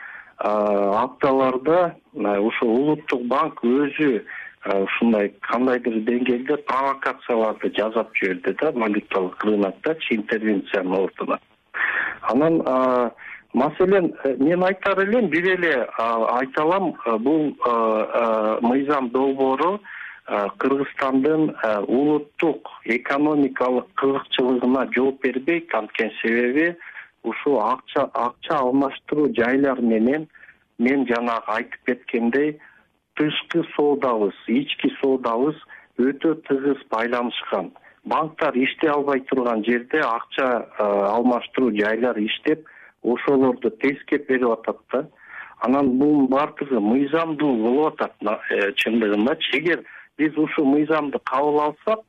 апталарда 0.40 1.94
ушул 2.40 2.70
улуттук 2.76 3.26
банк 3.28 3.60
өзү 3.64 4.22
ушундай 4.84 5.30
кандайдыр 5.46 6.00
деңгээлде 6.08 6.56
провокацияларды 6.68 7.72
жасап 7.76 8.14
жиберди 8.16 8.56
да 8.60 8.72
валюталык 8.72 9.44
рынокточу 9.44 10.14
интервенциянын 10.14 10.98
ордуна. 11.04 11.38
Анан 12.22 12.60
маселен 13.52 14.12
э, 14.24 14.36
мен 14.38 14.62
айтар 14.64 15.00
элем 15.02 15.28
бир 15.28 15.48
эле 15.56 15.88
айта 15.98 16.62
алам 16.62 16.94
бул 17.20 17.56
мыйзам 18.62 19.10
долбоору 19.10 19.80
кыргызстандын 20.30 21.50
улуттук 21.86 22.68
экономикалык 22.84 23.88
кызыкчылыгына 24.00 24.86
жооп 24.94 25.22
бербейт 25.22 25.74
анткени 25.74 26.12
себеби 26.22 26.76
ушул 27.22 27.60
акча 27.60 28.08
акча 28.14 28.58
алмаштыруу 28.58 29.32
жайлар 29.34 29.80
менен 29.80 30.28
мен 30.78 31.06
жанагы 31.06 31.52
айтып 31.56 31.86
кеткендей 31.86 32.58
тышкы 33.18 33.64
соодабыз 33.74 34.36
ички 34.46 34.92
соодабыз 35.00 35.56
өтө 35.98 36.34
тыгыз 36.48 36.80
байланышкан. 36.90 37.72
Банктар 38.04 38.56
иштей 38.56 38.88
албай 38.90 39.20
турган 39.28 39.64
жерде 39.64 40.00
акча 40.00 40.46
алмаштыруу 40.78 41.74
жайлар 41.76 42.18
иштеп 42.18 42.64
ошолорду 43.02 43.70
тескеп 43.70 44.28
берип 44.28 44.50
атат 44.50 44.78
да. 44.92 45.06
Анан 45.60 45.98
бунун 45.98 46.26
баардыгы 46.28 46.80
мыйзамдуу 46.80 47.56
болуп 47.56 48.00
атат 48.00 48.14
э, 48.50 48.72
чындыгындачы 48.72 49.58
эгер 49.58 49.84
биз 50.20 50.36
ушул 50.36 50.66
мыйзамды 50.74 51.18
кабыл 51.30 51.60
алсак 51.66 52.00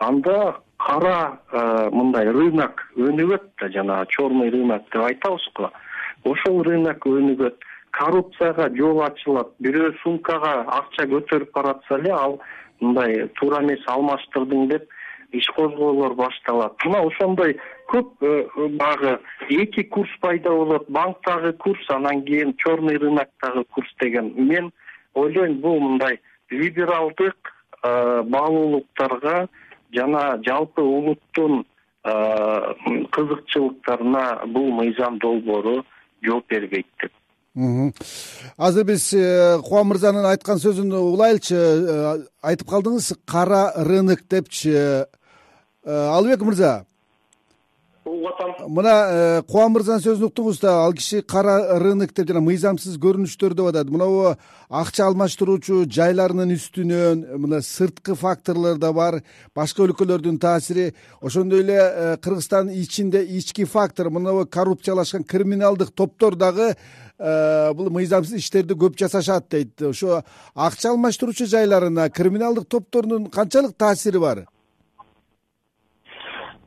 анда 0.00 0.56
кара 0.78 1.38
э, 1.52 1.88
мындай 1.92 2.30
рынок 2.32 2.86
өнүгөт 2.96 3.50
да 3.60 3.68
жанагы 3.76 4.06
черный 4.16 4.50
рынок 4.50 4.86
деп 4.92 5.04
айтабыз 5.04 5.48
го 5.54 5.70
ошол 6.24 6.62
рынок 6.62 7.06
өнүгөт 7.06 7.66
коррупцияга 7.98 8.70
жол 8.78 9.02
ачылат 9.04 9.52
бирөө 9.64 9.92
сумкага 10.02 10.54
акча 10.78 11.06
көтөрүп 11.12 11.52
баратса 11.54 11.98
эле 11.98 12.14
ал 12.16 12.40
мындай 12.80 13.28
туура 13.40 13.62
эмес 13.64 13.84
алмаштырдың 13.94 14.68
деп 14.72 14.88
иш 15.32 15.46
козгоолор 15.54 16.14
башталат. 16.14 16.74
Мына 16.84 17.02
ошондой 17.06 17.56
көп 17.92 18.08
э, 18.22 18.68
баягы 18.80 19.18
эки 19.48 19.82
курс 19.82 20.10
пайда 20.20 20.50
болот. 20.50 20.88
Банктагы 20.88 21.52
курс 21.52 21.84
анан 21.88 22.22
кийин 22.24 22.54
черный 22.58 22.98
рыноктогу 22.98 23.64
курс 23.70 23.90
деген. 24.00 24.32
Мен 24.36 24.72
ойлойм 25.14 25.60
бул 25.60 25.80
мындай 25.80 26.20
либералдык 26.50 27.36
баалуулуктарга 27.82 29.48
жана 29.94 30.38
жалпы 30.46 30.82
улуттун 30.82 31.64
кызыкчылыктарына 32.02 34.46
бул 34.52 34.70
мыйзам 34.72 35.18
долбоору 35.18 35.84
жооп 36.22 36.48
бербейт 36.48 36.86
деп. 37.00 37.12
Азыр 38.56 38.84
биз 38.84 39.12
э, 39.12 39.58
кубан 39.64 39.86
мырзанын 39.90 40.24
айткан 40.30 40.58
сөзүн 40.62 40.92
улайлычы 40.94 41.56
э, 41.56 42.26
айтып 42.46 42.68
калдыңыз. 42.70 43.12
Кара 43.26 43.72
рынок 43.74 44.22
депчи. 44.30 44.70
Э, 44.70 45.04
алыбек 45.84 46.42
мырза 46.46 46.86
угуп 48.10 48.32
атам 48.32 48.72
мына 48.74 48.92
э, 48.92 49.42
кубан 49.48 49.72
мырзанын 49.74 50.02
сөзүн 50.02 50.28
уктуңуз 50.30 50.60
да 50.62 50.72
ал 50.84 50.94
киши 50.96 51.22
кара 51.22 51.78
рынок 51.82 52.12
деп 52.16 52.28
жана 52.28 52.42
мыйзамсыз 52.44 52.98
көрүнүштөр 53.02 53.54
деп 53.54 53.70
атат. 53.70 53.90
Мынабу 53.90 54.34
акча 54.68 55.06
алмаштыруучу 55.06 55.84
жайларынын 55.86 56.54
үстүнөн 56.56 57.24
мына 57.40 57.62
сырткы 57.66 58.16
факторлор 58.18 58.78
да 58.82 58.92
бар 58.92 59.20
башка 59.54 59.84
өлкөлөрдүн 59.86 60.38
таасири. 60.42 60.90
Ошондой 61.20 61.64
эле 61.64 61.78
э, 61.78 62.16
кыргызстандын 62.22 62.74
ичинде 62.82 63.24
ички 63.24 63.64
фактор 63.64 64.10
мынабу 64.10 64.46
коррупциялашкан 64.46 65.24
криминалдык 65.24 65.92
топтор 65.94 66.36
дагы 66.36 66.74
э, 66.74 67.72
бул 67.74 67.90
мыйзамсыз 67.90 68.38
иштерди 68.42 68.74
көп 68.74 68.98
жасашат 68.98 69.50
дейт. 69.50 69.82
Ошо 69.82 70.22
акча 70.54 70.90
алмаштыруучу 70.90 71.46
жайларына 71.46 72.10
криминалдык 72.10 72.68
топтордун 72.68 73.30
канчалык 73.30 73.76
таасири 73.76 74.18
бар 74.18 74.46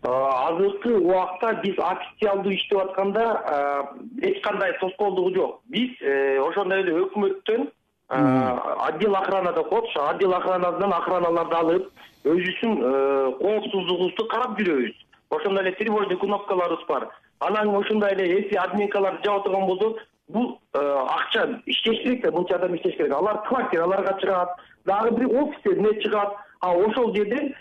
азыркы 0.03 0.97
убакта 0.97 1.53
биз 1.63 1.77
официалдуу 1.79 2.51
иштеп 2.51 2.79
атканда 2.79 3.87
эч 4.21 4.41
кандай 4.41 4.77
тоскоолдугу 4.79 5.33
жок. 5.35 5.61
Биз 5.65 5.91
э, 6.01 6.39
ошондой 6.39 6.81
эле 6.81 7.05
өкмөттөн 7.05 7.69
отдел 8.09 9.15
охрана 9.15 9.53
деп 9.53 9.69
коет 9.69 9.85
ошо 9.85 10.09
отдел 10.09 10.33
охранасынан 10.33 10.93
охраналарды 10.93 11.55
алып 11.55 11.89
өзүбүздүн 12.25 12.77
э, 12.83 13.31
коопсуздугубузду 13.39 14.27
карап 14.27 14.59
жүрөбүз. 14.59 14.93
Ошондой 15.29 15.63
эле 15.63 15.75
тревожный 15.79 16.17
кнопкаларыбыз 16.17 16.85
бар. 16.87 17.09
Анан 17.39 17.73
ошондой 17.75 18.11
эле 18.11 18.41
эси 18.41 18.55
админкаларды 18.55 19.23
жаап 19.23 19.45
турган 19.45 19.67
болсок 19.67 19.99
бул 20.27 20.59
э, 20.73 20.79
акча 20.79 21.61
иштеш 21.65 22.03
керек 22.03 22.23
да 22.23 22.31
мынча 22.31 22.55
адам 22.55 22.75
иштеш 22.75 22.97
керек. 22.97 23.13
Алар 23.13 23.41
квартираларга 23.47 24.19
чыгат 24.19 24.49
дагы 24.85 25.11
бир 25.15 25.43
офистерине 25.43 26.01
чыгат. 26.01 26.35
А 26.59 26.73
ошол 26.73 27.13
жерден 27.13 27.53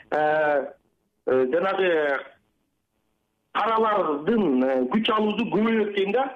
жанагы 1.27 2.21
каралардын 3.53 4.63
э, 4.63 4.77
күч 4.93 5.11
алуусу 5.13 5.47
көбөйөт 5.53 5.93
дейм 5.97 6.13
да. 6.13 6.29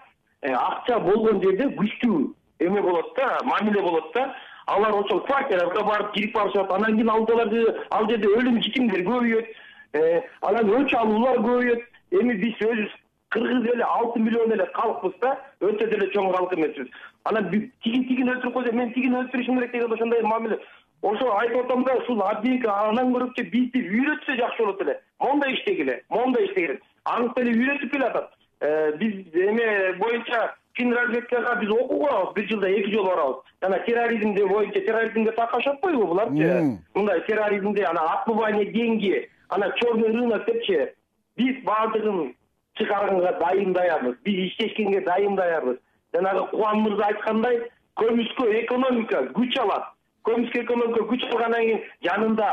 Э, 0.42 0.52
акча 0.52 0.98
болгон 1.00 1.40
жерде 1.42 1.70
күчтүү 1.78 2.18
эме 2.66 2.82
болот 2.82 3.14
да 3.16 3.38
мамиле 3.44 3.82
болот 3.82 4.12
да. 4.14 4.34
Алар 4.66 4.94
ошол 4.98 5.22
квартирага 5.26 5.84
барып 5.86 6.12
кирип 6.14 6.34
барышат 6.34 6.70
анан 6.70 6.96
кийин 6.96 7.10
ал 7.10 8.08
жерде 8.10 8.28
өлүм 8.28 8.60
житимдер 8.62 9.04
көбөйөт. 9.08 9.50
Э, 9.94 10.20
анан 10.42 10.70
өч 10.80 10.94
алуулар 10.94 11.40
көбөйөт. 11.40 11.82
Эми 12.20 12.34
биз 12.42 12.60
өзүбүз 12.60 12.92
кыргыз 13.30 13.66
эли 13.72 13.82
алты 13.82 14.20
миллион 14.20 14.52
эле 14.52 14.66
калкпыз 14.74 15.16
да 15.20 15.36
өтө 15.60 15.88
деле 15.90 16.10
чоң 16.14 16.30
калк 16.36 16.52
эмеспиз 16.54 16.88
анан 17.24 17.48
тигин 17.50 18.04
тигин 18.08 18.30
өлтүрүп 18.34 18.54
койсо 18.54 18.72
мен 18.72 18.92
тигини 18.94 19.18
өлтүрүшүм 19.22 19.58
керек 19.58 19.72
деген 19.72 19.92
ошондой 19.92 20.22
мамиле. 20.22 20.60
Ошо 21.02 21.32
айтып 21.38 21.64
атам 21.64 21.84
да 21.84 21.96
ушул 21.98 22.22
админка 22.22 22.72
андан 22.84 23.12
көрөчү 23.14 23.50
бизди 23.50 23.82
үйрөтсө 23.82 24.38
жакшы 24.38 24.62
болот 24.62 24.80
эле 24.86 24.96
моундай 25.20 25.54
иштегиле 25.54 26.02
моундай 26.08 26.46
иштегиле 26.46 26.80
анык 27.04 27.38
эле 27.38 27.52
үйрөтүп 27.52 27.90
келатат 27.92 28.30
э, 28.60 28.92
биз 28.96 29.34
эме 29.34 29.92
боюнча 29.98 30.54
фин 30.74 30.92
разведкага 30.94 31.54
биз 31.60 31.70
окууга 31.70 32.10
барабыз 32.10 32.34
бир 32.34 32.48
жылда 32.50 32.70
эки 32.70 32.90
жолу 32.94 33.10
барабыз 33.10 33.36
жана 33.62 33.78
терроризмде 33.86 34.46
боюнча 34.46 34.80
терроризмге 34.80 35.32
такашып 35.32 35.74
атпайбы 35.74 36.06
буларчы 36.06 36.78
мындай 36.94 37.20
терроризмде 37.26 37.84
анан 37.84 38.08
отмывание 38.08 38.66
деньги 38.72 39.28
анан 39.48 39.72
черный 39.76 40.12
рынок 40.12 40.44
депчи 40.46 40.92
биз 41.36 41.62
баардыгын 41.64 42.34
чыгарганга 42.76 43.32
дайым 43.40 43.72
даярбыз 43.72 44.16
биз 44.24 44.50
иштешкенге 44.50 45.00
дайым 45.00 45.36
даярбыз. 45.36 45.78
Жанагы 46.12 46.46
кубан 46.50 46.80
мырза 46.80 47.06
айткандай 47.06 47.60
көмүскө 47.96 48.48
экономика 48.62 49.22
күч 49.36 49.58
алат 49.60 49.92
көмүскө 50.28 50.62
экономика 50.62 51.04
күч 51.10 51.24
алгандан 51.30 51.62
кийин 51.62 51.82
жанында 52.04 52.50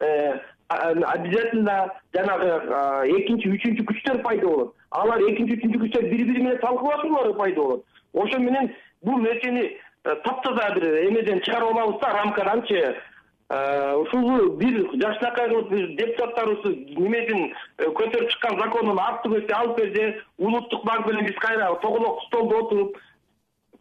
э, 0.00 0.38
обязательно 0.68 1.92
жанагы 2.14 2.48
экинчи 3.18 3.50
үчүнчү 3.54 3.84
күчтөр 3.86 4.22
пайда 4.22 4.46
болот. 4.46 4.74
Алар 4.90 5.22
экинчи 5.30 5.58
үчүнчү 5.58 5.82
күчтөр 5.84 6.08
бири 6.10 6.24
бири 6.24 6.42
менен 6.42 6.58
талкуулашуулары 6.62 7.34
пайда 7.38 7.60
болот. 7.60 7.84
Ошо 8.12 8.38
менен 8.38 8.72
бул 9.02 9.18
нерсени 9.18 9.66
э, 10.04 10.14
таптаза 10.24 10.72
бир 10.74 10.86
эмеден 11.08 11.40
чыгарып 11.42 11.70
алабыз 11.70 12.00
да 12.00 12.12
рамкаданчы. 12.16 12.96
Э, 13.48 13.94
ушул 13.94 14.56
бир 14.58 14.80
жакшынакай 15.02 15.48
кылып 15.48 15.68
бир 15.70 15.86
депутаттарыбыз 16.00 16.96
немесин 16.96 17.52
э, 17.78 17.84
көтөрүп 17.86 18.30
чыккан 18.32 18.58
законун 18.58 18.98
артып 18.98 19.36
кетсе 19.36 19.54
алып 19.54 19.78
берсе 19.78 20.22
улуттук 20.38 20.84
банк 20.84 21.06
менен 21.06 21.26
биз 21.26 21.38
кайра 21.44 21.74
тоголок 21.82 22.24
столдо 22.26 22.64
отуруп 22.64 22.98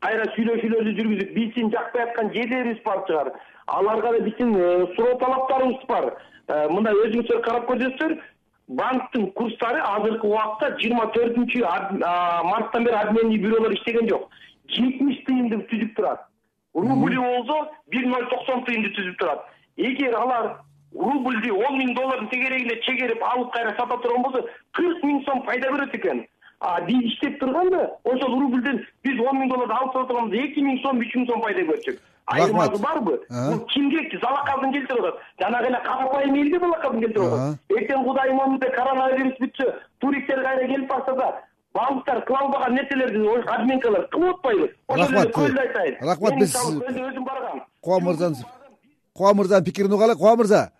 кайра 0.05 0.29
сүйлөшүүлөрдү 0.35 0.93
жүргүзүп 0.99 1.33
биздин 1.33 1.71
жакпай 1.73 2.03
аткан 2.03 2.29
жерлерибиз 2.35 2.83
бар 2.85 3.01
чыгар. 3.07 3.33
Аларга 3.65 4.11
да 4.11 4.19
биздин 4.19 4.53
суроо 4.95 5.17
талаптарыбыз 5.17 5.87
бар 5.87 6.13
Э, 6.45 6.67
мындай 6.69 6.93
өзүңүздөр 6.93 7.39
карап 7.41 7.63
көрсөңүздөр 7.69 8.11
банктын 8.79 9.31
курстары 9.37 9.79
азыркы 9.81 10.27
убакта 10.29 10.69
жыйырма 10.81 11.07
төртүнчү 11.15 11.63
марттан 12.51 12.85
бери 12.85 12.99
обменный 12.99 13.39
бюролор 13.41 13.73
иштеген 13.73 14.09
жок. 14.09 14.29
Жетимиш 14.69 15.23
тыйынды 15.25 15.63
түзүп 15.71 15.95
турат. 15.97 16.21
Рубль 16.75 17.17
болсо 17.17 17.57
бир 17.89 18.05
ноль 18.05 18.29
токсон 18.29 18.63
тыйынды 18.69 18.93
түзүп 18.93 19.17
турат. 19.23 19.41
Эгер 19.77 20.13
алар 20.21 20.51
рубльди 20.93 21.49
он 21.49 21.79
миң 21.81 21.93
доллардын 21.97 22.29
тегерегинде 22.29 22.79
чегерип 22.85 23.23
алып 23.33 23.51
кайра 23.53 23.73
сата 23.79 23.97
турган 24.03 24.23
болсо 24.23 24.45
кырк 24.77 25.03
миң 25.03 25.23
сом 25.25 25.41
пайда 25.49 25.71
берет 25.73 25.95
экен. 25.95 26.25
А 26.59 26.79
биз 26.81 27.09
иштеп 27.09 27.39
турганда 27.39 27.87
ошол 28.03 28.39
рубльден 28.39 28.85
биз 29.03 29.19
он 29.19 29.41
миң 29.41 29.49
долларды 29.49 29.73
алып 29.73 29.97
сата 29.97 30.07
турган 30.13 30.29
болсок 30.29 30.45
эки 30.45 30.61
миң 30.61 30.81
сом 30.85 31.01
үч 31.01 31.15
миң 31.15 31.25
сом 31.31 31.41
пайда 31.41 31.65
көрчүк 31.71 32.01
айырмасы 32.25 32.81
барбы? 32.81 33.19
Бул 33.29 33.59
кимге 33.73 34.05
залаказын 34.21 34.71
келтирип 34.73 35.05
атат 35.05 35.15
жанагы 35.39 35.67
эле 35.71 35.79
карапайым 35.85 36.35
элге 36.35 36.59
залаказын 36.59 37.01
келтирип 37.01 37.33
атат 37.33 37.59
эртең 37.77 38.05
кудайым 38.07 38.39
оозунда 38.39 38.69
коронавирус 38.77 39.37
бүтсө 39.41 39.67
туристтер 39.99 40.43
кайра 40.43 40.67
келип 40.67 40.87
барса 40.89 41.15
да 41.15 41.27
банктар 41.75 42.23
кыла 42.25 42.39
албаган 42.39 42.73
нерселерди 42.73 43.19
админкалар 43.57 44.07
кылып 44.07 44.35
атпайбы? 44.37 44.71
Ошол 44.87 45.17
эле 45.19 45.31
көлдү 45.35 45.59
айтайын. 45.59 45.95
Рахмат 46.01 46.39
биз 46.39 46.55
көлдө 46.55 47.09
өзүм 47.09 47.25
баргам. 47.25 47.61
Кубан 47.81 48.03
мырзанын 48.03 48.45
кубан 49.13 49.35
мырзанын 49.37 49.65
пикирин 49.65 49.93
угалы 49.93 50.15
кубан 50.15 50.37
мырза. 50.39 50.71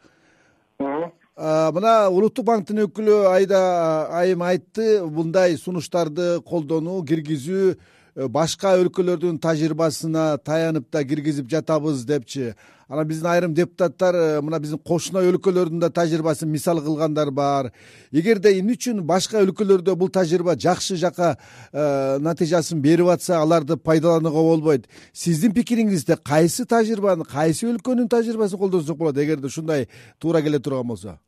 Мына 1.36 2.08
улуттук 2.08 2.45
банктын 2.47 2.86
өкүлү 2.86 3.27
айда 3.27 4.08
айым 4.21 4.41
айтты. 4.41 5.03
Мындай 5.03 5.58
сунуштарды 5.60 6.39
колдонуу 6.47 7.03
киргизүү 7.03 7.75
башка 8.15 8.78
өлкөлөрдүн 8.80 9.41
тажрыйбасына 9.43 10.38
таянып 10.45 10.88
да 10.91 11.04
киргизип 11.04 11.49
жатабыз 11.51 12.06
депчи. 12.08 12.54
Анан 12.88 13.08
биздин 13.08 13.28
айрым 13.28 13.54
депутаттар 13.54 14.15
э, 14.15 14.41
мына 14.41 14.60
биздин 14.60 14.80
кошуна 14.80 15.19
өлкөлөрдүн 15.25 15.82
да 15.82 15.89
тажрыйбасын 15.89 16.47
мисал 16.49 16.80
кылгандар 16.82 17.32
бар. 17.32 17.73
Эгерде 18.12 18.54
эмне 18.60 18.78
үчүн 18.78 19.01
башка 19.04 19.41
өлкөлөрдө 19.43 19.95
бул 19.99 20.10
тажрыйба 20.10 20.56
жакшы 20.56 20.95
жака 20.95 21.36
э, 21.73 22.17
натыйжасын 22.19 22.80
берип 22.80 23.12
атса 23.12 23.41
аларды 23.41 23.75
пайдаланууга 23.75 24.47
болбойт. 24.47 24.88
Сиздин 25.12 25.51
пикириңизде 25.51 26.15
кайсы 26.15 26.65
тажрыйбаны 26.65 27.25
кайсы 27.25 27.67
өлкөнүн 27.67 28.08
тажрыйбасын 28.08 28.60
колдонсок 28.60 28.97
болот? 28.97 29.17
Эгерде 29.17 29.47
ушундай 29.47 29.89
туура 30.19 30.41
келе 30.41 30.60
турган 30.60 30.88
болсо 30.88 31.19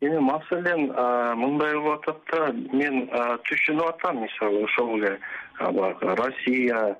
эми 0.00 0.18
маселен 0.18 0.86
мындай 1.36 1.74
болуп 1.76 2.08
атат 2.08 2.20
да 2.32 2.52
мен 2.72 3.06
түшүнүп 3.48 3.88
атам 3.88 4.22
мисалы 4.24 4.64
ошол 4.64 4.94
эле 4.98 5.18
баягы 5.60 6.14
россия 6.20 6.96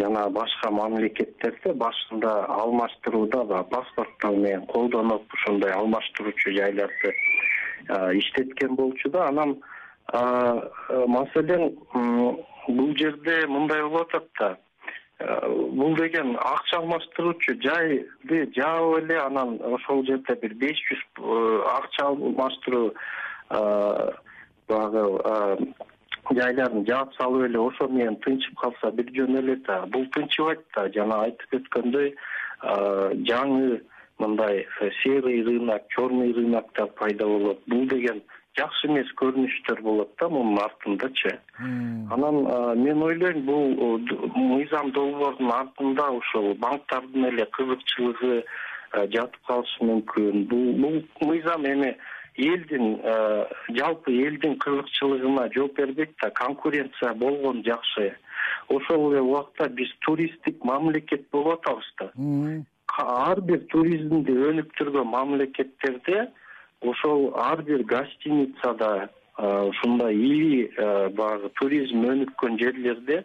жана 0.00 0.28
башка 0.30 0.70
мамлекеттерде 0.70 1.72
башында 1.84 2.32
алмаштырууда 2.56 3.44
баягы 3.44 3.70
паспорттор 3.76 4.36
менен 4.36 4.66
колдонуп 4.66 5.34
ушундай 5.34 5.72
алмаштыруучу 5.72 6.56
жайларды 6.58 7.14
иштеткен 8.18 8.74
болчу 8.76 9.10
да. 9.10 9.28
Анан 9.28 9.56
маселен 11.06 11.76
бул 11.94 12.96
жерде 12.96 13.46
мындай 13.46 13.82
болуп 13.82 14.08
атат 14.08 14.28
да 14.40 14.56
бул 15.20 15.96
деген 15.96 16.36
акча 16.40 16.78
алмаштыруучу 16.78 17.56
жайды 17.64 18.46
жаап 18.56 18.98
эле 19.02 19.18
анан 19.20 19.58
ошол 19.74 20.04
жерде 20.06 20.36
бир 20.42 20.54
беш 20.62 20.80
жүз 20.88 21.02
э, 21.18 21.62
акча 21.74 22.06
алмаштыруу 22.08 22.94
баягы 24.68 25.74
жайларын 26.30 26.86
жаап 26.86 27.14
салып 27.18 27.48
эле 27.48 27.60
ошо 27.60 27.88
менен 27.88 28.16
тынчып 28.24 28.56
калса 28.62 28.90
бир 28.92 29.12
жөн 29.16 29.38
эле 29.42 29.56
да. 29.68 29.84
Бул 29.86 30.06
тынчыбайт 30.16 30.64
да. 30.76 30.88
Жана 30.94 31.22
айтып 31.26 31.60
өткөндөй 31.60 32.14
жаңы 33.28 33.80
мындай 34.20 34.66
э, 34.80 34.90
серый 35.02 35.42
рынок 35.42 35.82
черный 35.88 36.32
рыноктор 36.32 36.86
пайда 36.86 37.26
болот. 37.26 37.60
Бул 37.66 37.86
деген 37.88 38.22
жакшы 38.60 38.88
эмес 38.92 39.10
көрүнүштөр 39.20 39.82
болот 39.82 40.16
да 40.20 40.28
мунун 40.28 40.62
артындачы 40.62 41.36
анан 41.58 42.42
мен 42.84 43.02
ойлойм 43.10 43.44
бул 43.48 44.00
мыйзам 44.36 44.92
долбоордун 44.96 45.52
артында 45.58 46.10
ушул 46.20 46.52
банктардын 46.64 47.30
эле 47.32 47.46
кызыкчылыгы 47.56 48.42
жатып 48.92 49.38
калышы 49.46 49.84
мүмкүн. 49.86 50.46
Бул 50.50 50.72
бул 50.82 51.28
мыйзам 51.28 51.66
эми 51.66 51.94
элдин 52.36 52.98
жалпы 53.76 54.14
элдин 54.26 54.58
кызыкчылыгына 54.58 55.48
жооп 55.54 55.76
бербейт 55.76 56.16
да 56.22 56.30
конкуренция 56.30 57.14
болгон 57.14 57.62
жакшы. 57.64 58.12
Ошол 58.68 59.12
эле 59.12 59.22
убакта 59.22 59.68
биз 59.68 59.90
туристтик 60.00 60.64
мамлекет 60.64 61.28
болуп 61.30 61.60
атабыз 61.60 61.94
да. 62.00 62.10
Ар 62.98 63.40
бир 63.40 63.60
туризмди 63.70 64.32
өнүктүргөн 64.32 65.06
мамлекеттерде 65.06 66.28
ошол 66.80 67.32
ар 67.36 67.62
бир 67.62 67.82
гостиницада 67.84 69.10
ушундай 69.38 70.14
ири 70.14 70.70
баягы 71.16 71.50
туризм 71.60 72.04
өнүккөн 72.12 72.58
жерлерде 72.60 73.24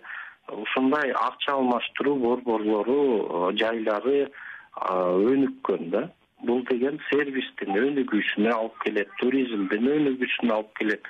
ушундай 0.52 1.12
акча 1.12 1.54
алмаштыруу 1.54 2.16
борборлору 2.20 3.52
жайлары 3.60 4.30
өнүккөн 4.76 5.90
да. 5.92 6.10
Бул 6.46 6.62
деген 6.70 7.00
сервистин 7.10 7.78
өнүгүшүнө 7.80 8.52
алып 8.54 8.76
келет 8.84 9.12
туризмдин 9.22 9.88
өнүгүшүнө 9.94 10.54
алып 10.54 10.74
келет. 10.78 11.08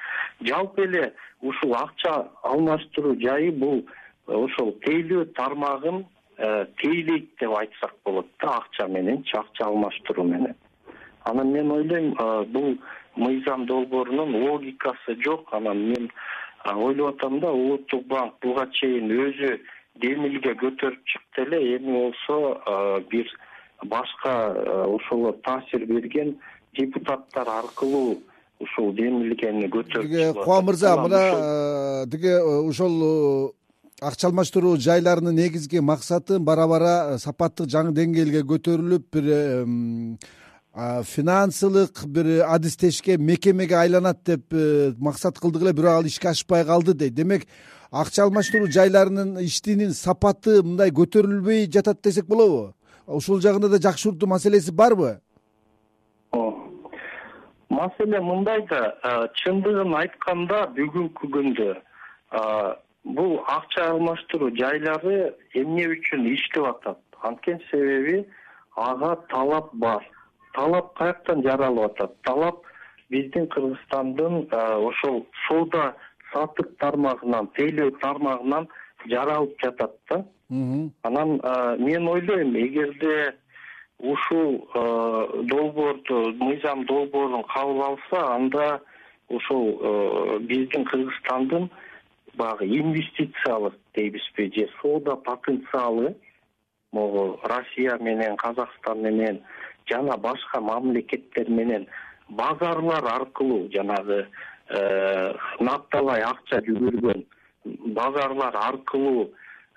Жалпы 0.48 0.86
эле 0.86 1.14
ушул 1.42 1.74
акча 1.76 2.14
алмаштыруу 2.44 3.16
жайы 3.22 3.52
бул 3.52 3.82
ошол 4.28 4.76
тейлөө 4.86 5.26
тармагын 5.40 6.06
тейлейт 6.82 7.34
деп 7.40 7.58
айтсак 7.58 7.98
болот 8.06 8.30
да 8.42 8.60
акча 8.62 8.88
мененчи 8.88 9.36
акча 9.38 9.66
алмаштыруу 9.66 10.28
менен 10.30 10.56
анан 11.26 11.52
мен 11.52 11.72
ойлойм 11.72 12.14
бул 12.52 12.78
мыйзам 13.16 13.66
долбоорунун 13.66 14.36
логикасы 14.44 15.16
жок. 15.24 15.48
Анан 15.52 15.88
мен 15.90 16.12
ойлоп 16.66 17.16
атам 17.16 17.40
да 17.40 17.52
улуттук 17.52 18.08
банк 18.08 18.34
буга 18.42 18.68
чейин 18.80 19.12
өзү 19.12 19.58
демилге 20.02 20.56
көтөрүп 20.60 21.04
чыкты 21.12 21.46
эле 21.46 21.60
эми 21.78 21.92
болсо 21.94 23.02
бир 23.12 23.30
башка 23.84 24.34
ошолор 24.86 25.36
таасир 25.44 25.86
берген 25.86 26.38
депутаттар 26.78 27.48
аркылуу 27.48 28.18
ушул 28.60 28.94
демилгени 28.96 29.70
көтөрүп 29.72 30.10
тиги 30.10 30.32
кубан 30.42 30.66
мырза 30.66 30.96
мына 30.98 31.22
тиги 32.12 32.34
ошол 32.70 33.54
акча 34.02 34.28
алмаштыруу 34.28 34.78
жайларынын 34.78 35.36
негизги 35.36 35.80
максаты 35.80 36.40
бара 36.40 36.68
бара 36.68 36.96
сапаттык 37.20 37.70
жаңы 37.72 37.96
деңгээлге 37.96 38.44
көтөрүлүп 38.52 39.08
бир 39.16 39.30
финансылык 40.76 42.04
бир 42.06 42.44
адистешке 42.44 43.18
мекемеге 43.18 43.76
айланат 43.76 44.18
деп 44.26 44.54
э, 44.54 44.94
максат 45.00 45.40
кылдык 45.40 45.62
эле 45.62 45.74
бирок 45.74 45.92
ал 45.92 46.06
ишке 46.06 46.28
ашпай 46.28 46.66
калды 46.66 46.94
дейт 46.94 47.14
демек 47.14 47.48
акча 47.92 48.24
алмаштыруу 48.24 48.68
жайларынын 48.68 49.38
иштинин 49.40 49.94
сапаты 49.94 50.62
мындай 50.64 50.92
көтөрүлбөй 50.92 51.72
жатат 51.72 52.02
десек 52.04 52.26
болобу? 52.28 52.74
Ушул 53.08 53.40
жагында 53.40 53.70
да 53.70 53.80
жакшыртуу 53.80 54.28
маселеси 54.28 54.72
барбы? 54.72 55.22
Маселе 57.70 58.20
мындай 58.20 58.66
да 58.68 59.30
чындыгын 59.44 59.96
айтканда 59.96 60.66
бүгүнкү 60.76 61.30
күндө 61.38 61.70
бул 63.16 63.40
акча 63.48 63.94
алмаштыруу 63.94 64.52
жайлары 64.60 65.36
эмне 65.54 65.88
үчүн 65.96 66.28
иштеп 66.34 66.68
атат? 66.68 67.00
Анткени 67.24 67.64
себеби 67.72 68.26
ага 68.76 69.16
талап 69.32 69.72
бар 69.74 70.04
талап 70.56 70.94
каяктан 70.98 71.44
жаралып 71.44 71.92
атат. 71.92 72.16
Талап 72.24 72.64
биздин 73.10 73.48
кыргызстандын 73.48 74.48
ошол 74.90 75.26
соода 75.48 75.94
саттык 76.34 76.76
тармагынан 76.80 77.50
тейлөө 77.58 77.92
тармагынан 78.02 78.68
жаралып 79.12 79.56
жатат 79.64 79.96
да. 80.10 80.24
Анан 81.04 81.40
мен 81.80 82.08
ойлойм 82.08 82.56
эгерде 82.56 83.36
ушул 84.00 84.68
долбоорду 84.74 86.34
мыйзам 86.40 86.86
долбоорун 86.86 87.44
кабыл 87.44 87.84
алса 87.84 88.26
анда 88.36 88.82
ошол 89.30 90.40
биздин 90.42 90.86
кыргызстандын 90.86 91.70
баягы 92.36 92.66
инвестициялык 92.66 93.74
дейбизби 93.96 94.52
же 94.56 94.70
соода 94.82 95.16
потенциалы 95.16 96.16
могу 96.92 97.40
россия 97.44 97.98
менен 98.00 98.36
казакстан 98.38 99.02
менен 99.02 99.42
жана 99.90 100.18
башка 100.18 100.62
мамлекеттер 100.62 101.50
менен 101.50 101.88
базарлар 102.30 103.06
аркылуу 103.14 103.70
жанагы 103.74 104.26
э, 104.70 105.34
напталай 105.60 106.22
акча 106.26 106.62
жүгүргөн 106.68 107.24
базарлар 107.98 108.56
аркылуу 108.56 109.30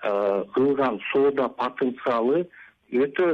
э, 0.03 0.43
кылган 0.55 0.99
соода 1.11 1.49
потенциалы 1.61 2.47
өтө 2.91 3.29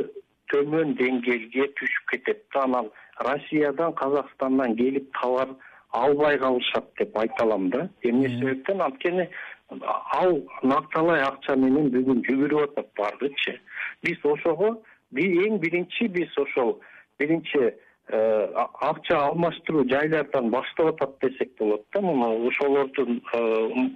төмөн 0.51 0.95
деңгээлге 0.99 1.69
түшүп 1.79 2.11
кетет 2.11 2.43
да. 2.53 2.65
Анан 2.65 2.91
россиядан 3.23 3.93
казакстандан 3.93 4.75
келип 4.75 5.11
товар 5.21 5.55
албай 5.91 6.37
калышат 6.39 6.91
деп 6.99 7.17
айта 7.17 7.43
алам 7.43 7.69
да. 7.69 7.89
Эмне 8.03 8.29
себептен? 8.39 8.81
Анткени 8.81 9.29
ал 9.69 10.41
накталай 10.63 11.23
акча 11.23 11.55
менен 11.55 11.89
бүгүн 11.93 12.21
жүгүрүп 12.27 12.67
атат 12.69 12.91
баардыгычы 12.99 13.57
биз 14.03 14.19
ошого 14.23 14.75
эң 15.21 15.59
биринчи 15.59 16.07
биз 16.07 16.37
ошол 16.37 16.79
биринчи 17.19 17.73
э, 18.07 18.49
акча 18.55 19.17
алмаштыруу 19.27 19.87
жайлардан 19.89 20.49
баштап 20.49 20.93
атат 20.93 21.17
десек 21.21 21.57
болот 21.59 21.85
да 21.93 22.01
муну 22.01 22.47
ошолордун 22.47 23.21
э, 23.33 23.89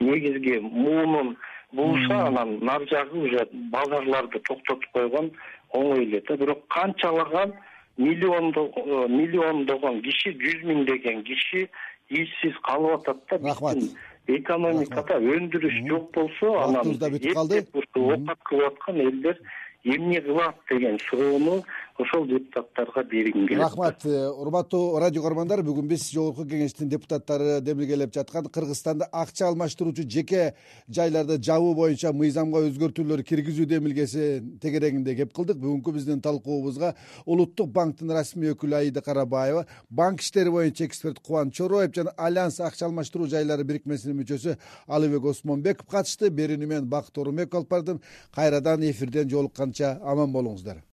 негизги 0.00 0.58
муунун 0.58 1.36
булуша 1.72 2.26
анан 2.26 2.58
нары 2.60 2.86
жагы 2.88 3.18
уже 3.18 3.48
базарларды 3.52 4.40
токтотуп 4.40 4.84
койгон 4.92 5.30
оңой 5.72 6.04
эле 6.04 6.22
да. 6.28 6.36
Бирок 6.36 6.66
канчалаган 6.68 7.54
миллиондогон 7.96 9.12
миллиондогон 9.16 10.02
киши 10.02 10.34
жүз 10.42 10.64
миңдеген 10.68 11.22
киши 11.24 11.68
ишсиз 12.10 12.56
калып 12.68 13.00
атат 13.00 13.22
да. 13.30 13.48
Рахмат. 13.48 13.78
экономикада 14.26 15.18
өндүрүш 15.18 15.80
жок 15.88 16.12
болсо 16.14 16.52
анан 16.62 16.98
калды. 16.98 17.66
ушу 17.72 18.04
оокат 18.10 18.38
кылып 18.48 18.66
аткан 18.72 19.00
элдер 19.00 19.40
эмне 19.84 20.20
кылат 20.20 20.56
деген 20.70 20.98
суроону 21.08 21.64
ошол 21.98 22.26
депутаттарга 22.26 23.02
бергим 23.04 23.46
келет 23.46 23.60
рахмат 23.60 24.04
э, 24.04 24.28
урматтуу 24.28 24.98
радио 24.98 25.22
көрөрмандар 25.22 25.60
бүгүн 25.64 25.88
биз 25.88 26.08
жогорку 26.12 26.46
кеңештин 26.48 26.88
депутаттары 26.88 27.60
демилгелеп 27.60 28.14
жаткан 28.14 28.46
кыргызстанда 28.48 29.08
акча 29.12 29.48
алмаштыруучу 29.48 30.06
жеке 30.08 30.54
жайларды 30.88 31.36
жабуу 31.42 31.74
боюнча 31.74 32.12
мыйзамга 32.12 32.62
өзгөртүүлөр 32.68 33.22
киргизүү 33.28 33.66
демилгесин 33.74 34.58
тегерегинде 34.62 35.14
кеп 35.16 35.32
кылдык. 35.36 35.58
Бүгүнкү 35.62 35.92
биздин 35.92 36.22
талкуубузга 36.24 36.94
улуттук 37.26 37.72
банктын 37.72 38.10
расмий 38.10 38.54
өкүлү 38.54 38.80
аида 38.80 39.02
карабаева 39.04 39.66
банк 39.90 40.22
иштери 40.22 40.50
боюнча 40.50 40.86
эксперт 40.86 41.20
кубаныч 41.20 41.56
чороев 41.56 41.92
жана 41.94 42.14
альянс 42.16 42.60
акча 42.60 42.86
алмаштыруу 42.86 43.28
жайлары 43.28 43.64
бирикмесинин 43.64 44.22
мүчөсү 44.22 44.56
алыбек 44.88 45.28
осмонбеков 45.34 45.86
катышты. 45.86 46.32
Берүүнү 46.32 46.66
мен 46.66 46.88
бакыт 46.88 47.18
оорунбеков 47.18 47.60
алып 47.60 47.70
бардым 47.76 48.00
кайрадан 48.34 48.82
эфирден 48.88 49.28
жолуккан 49.28 49.72
аман 49.82 50.32
болуңуздар 50.32 50.82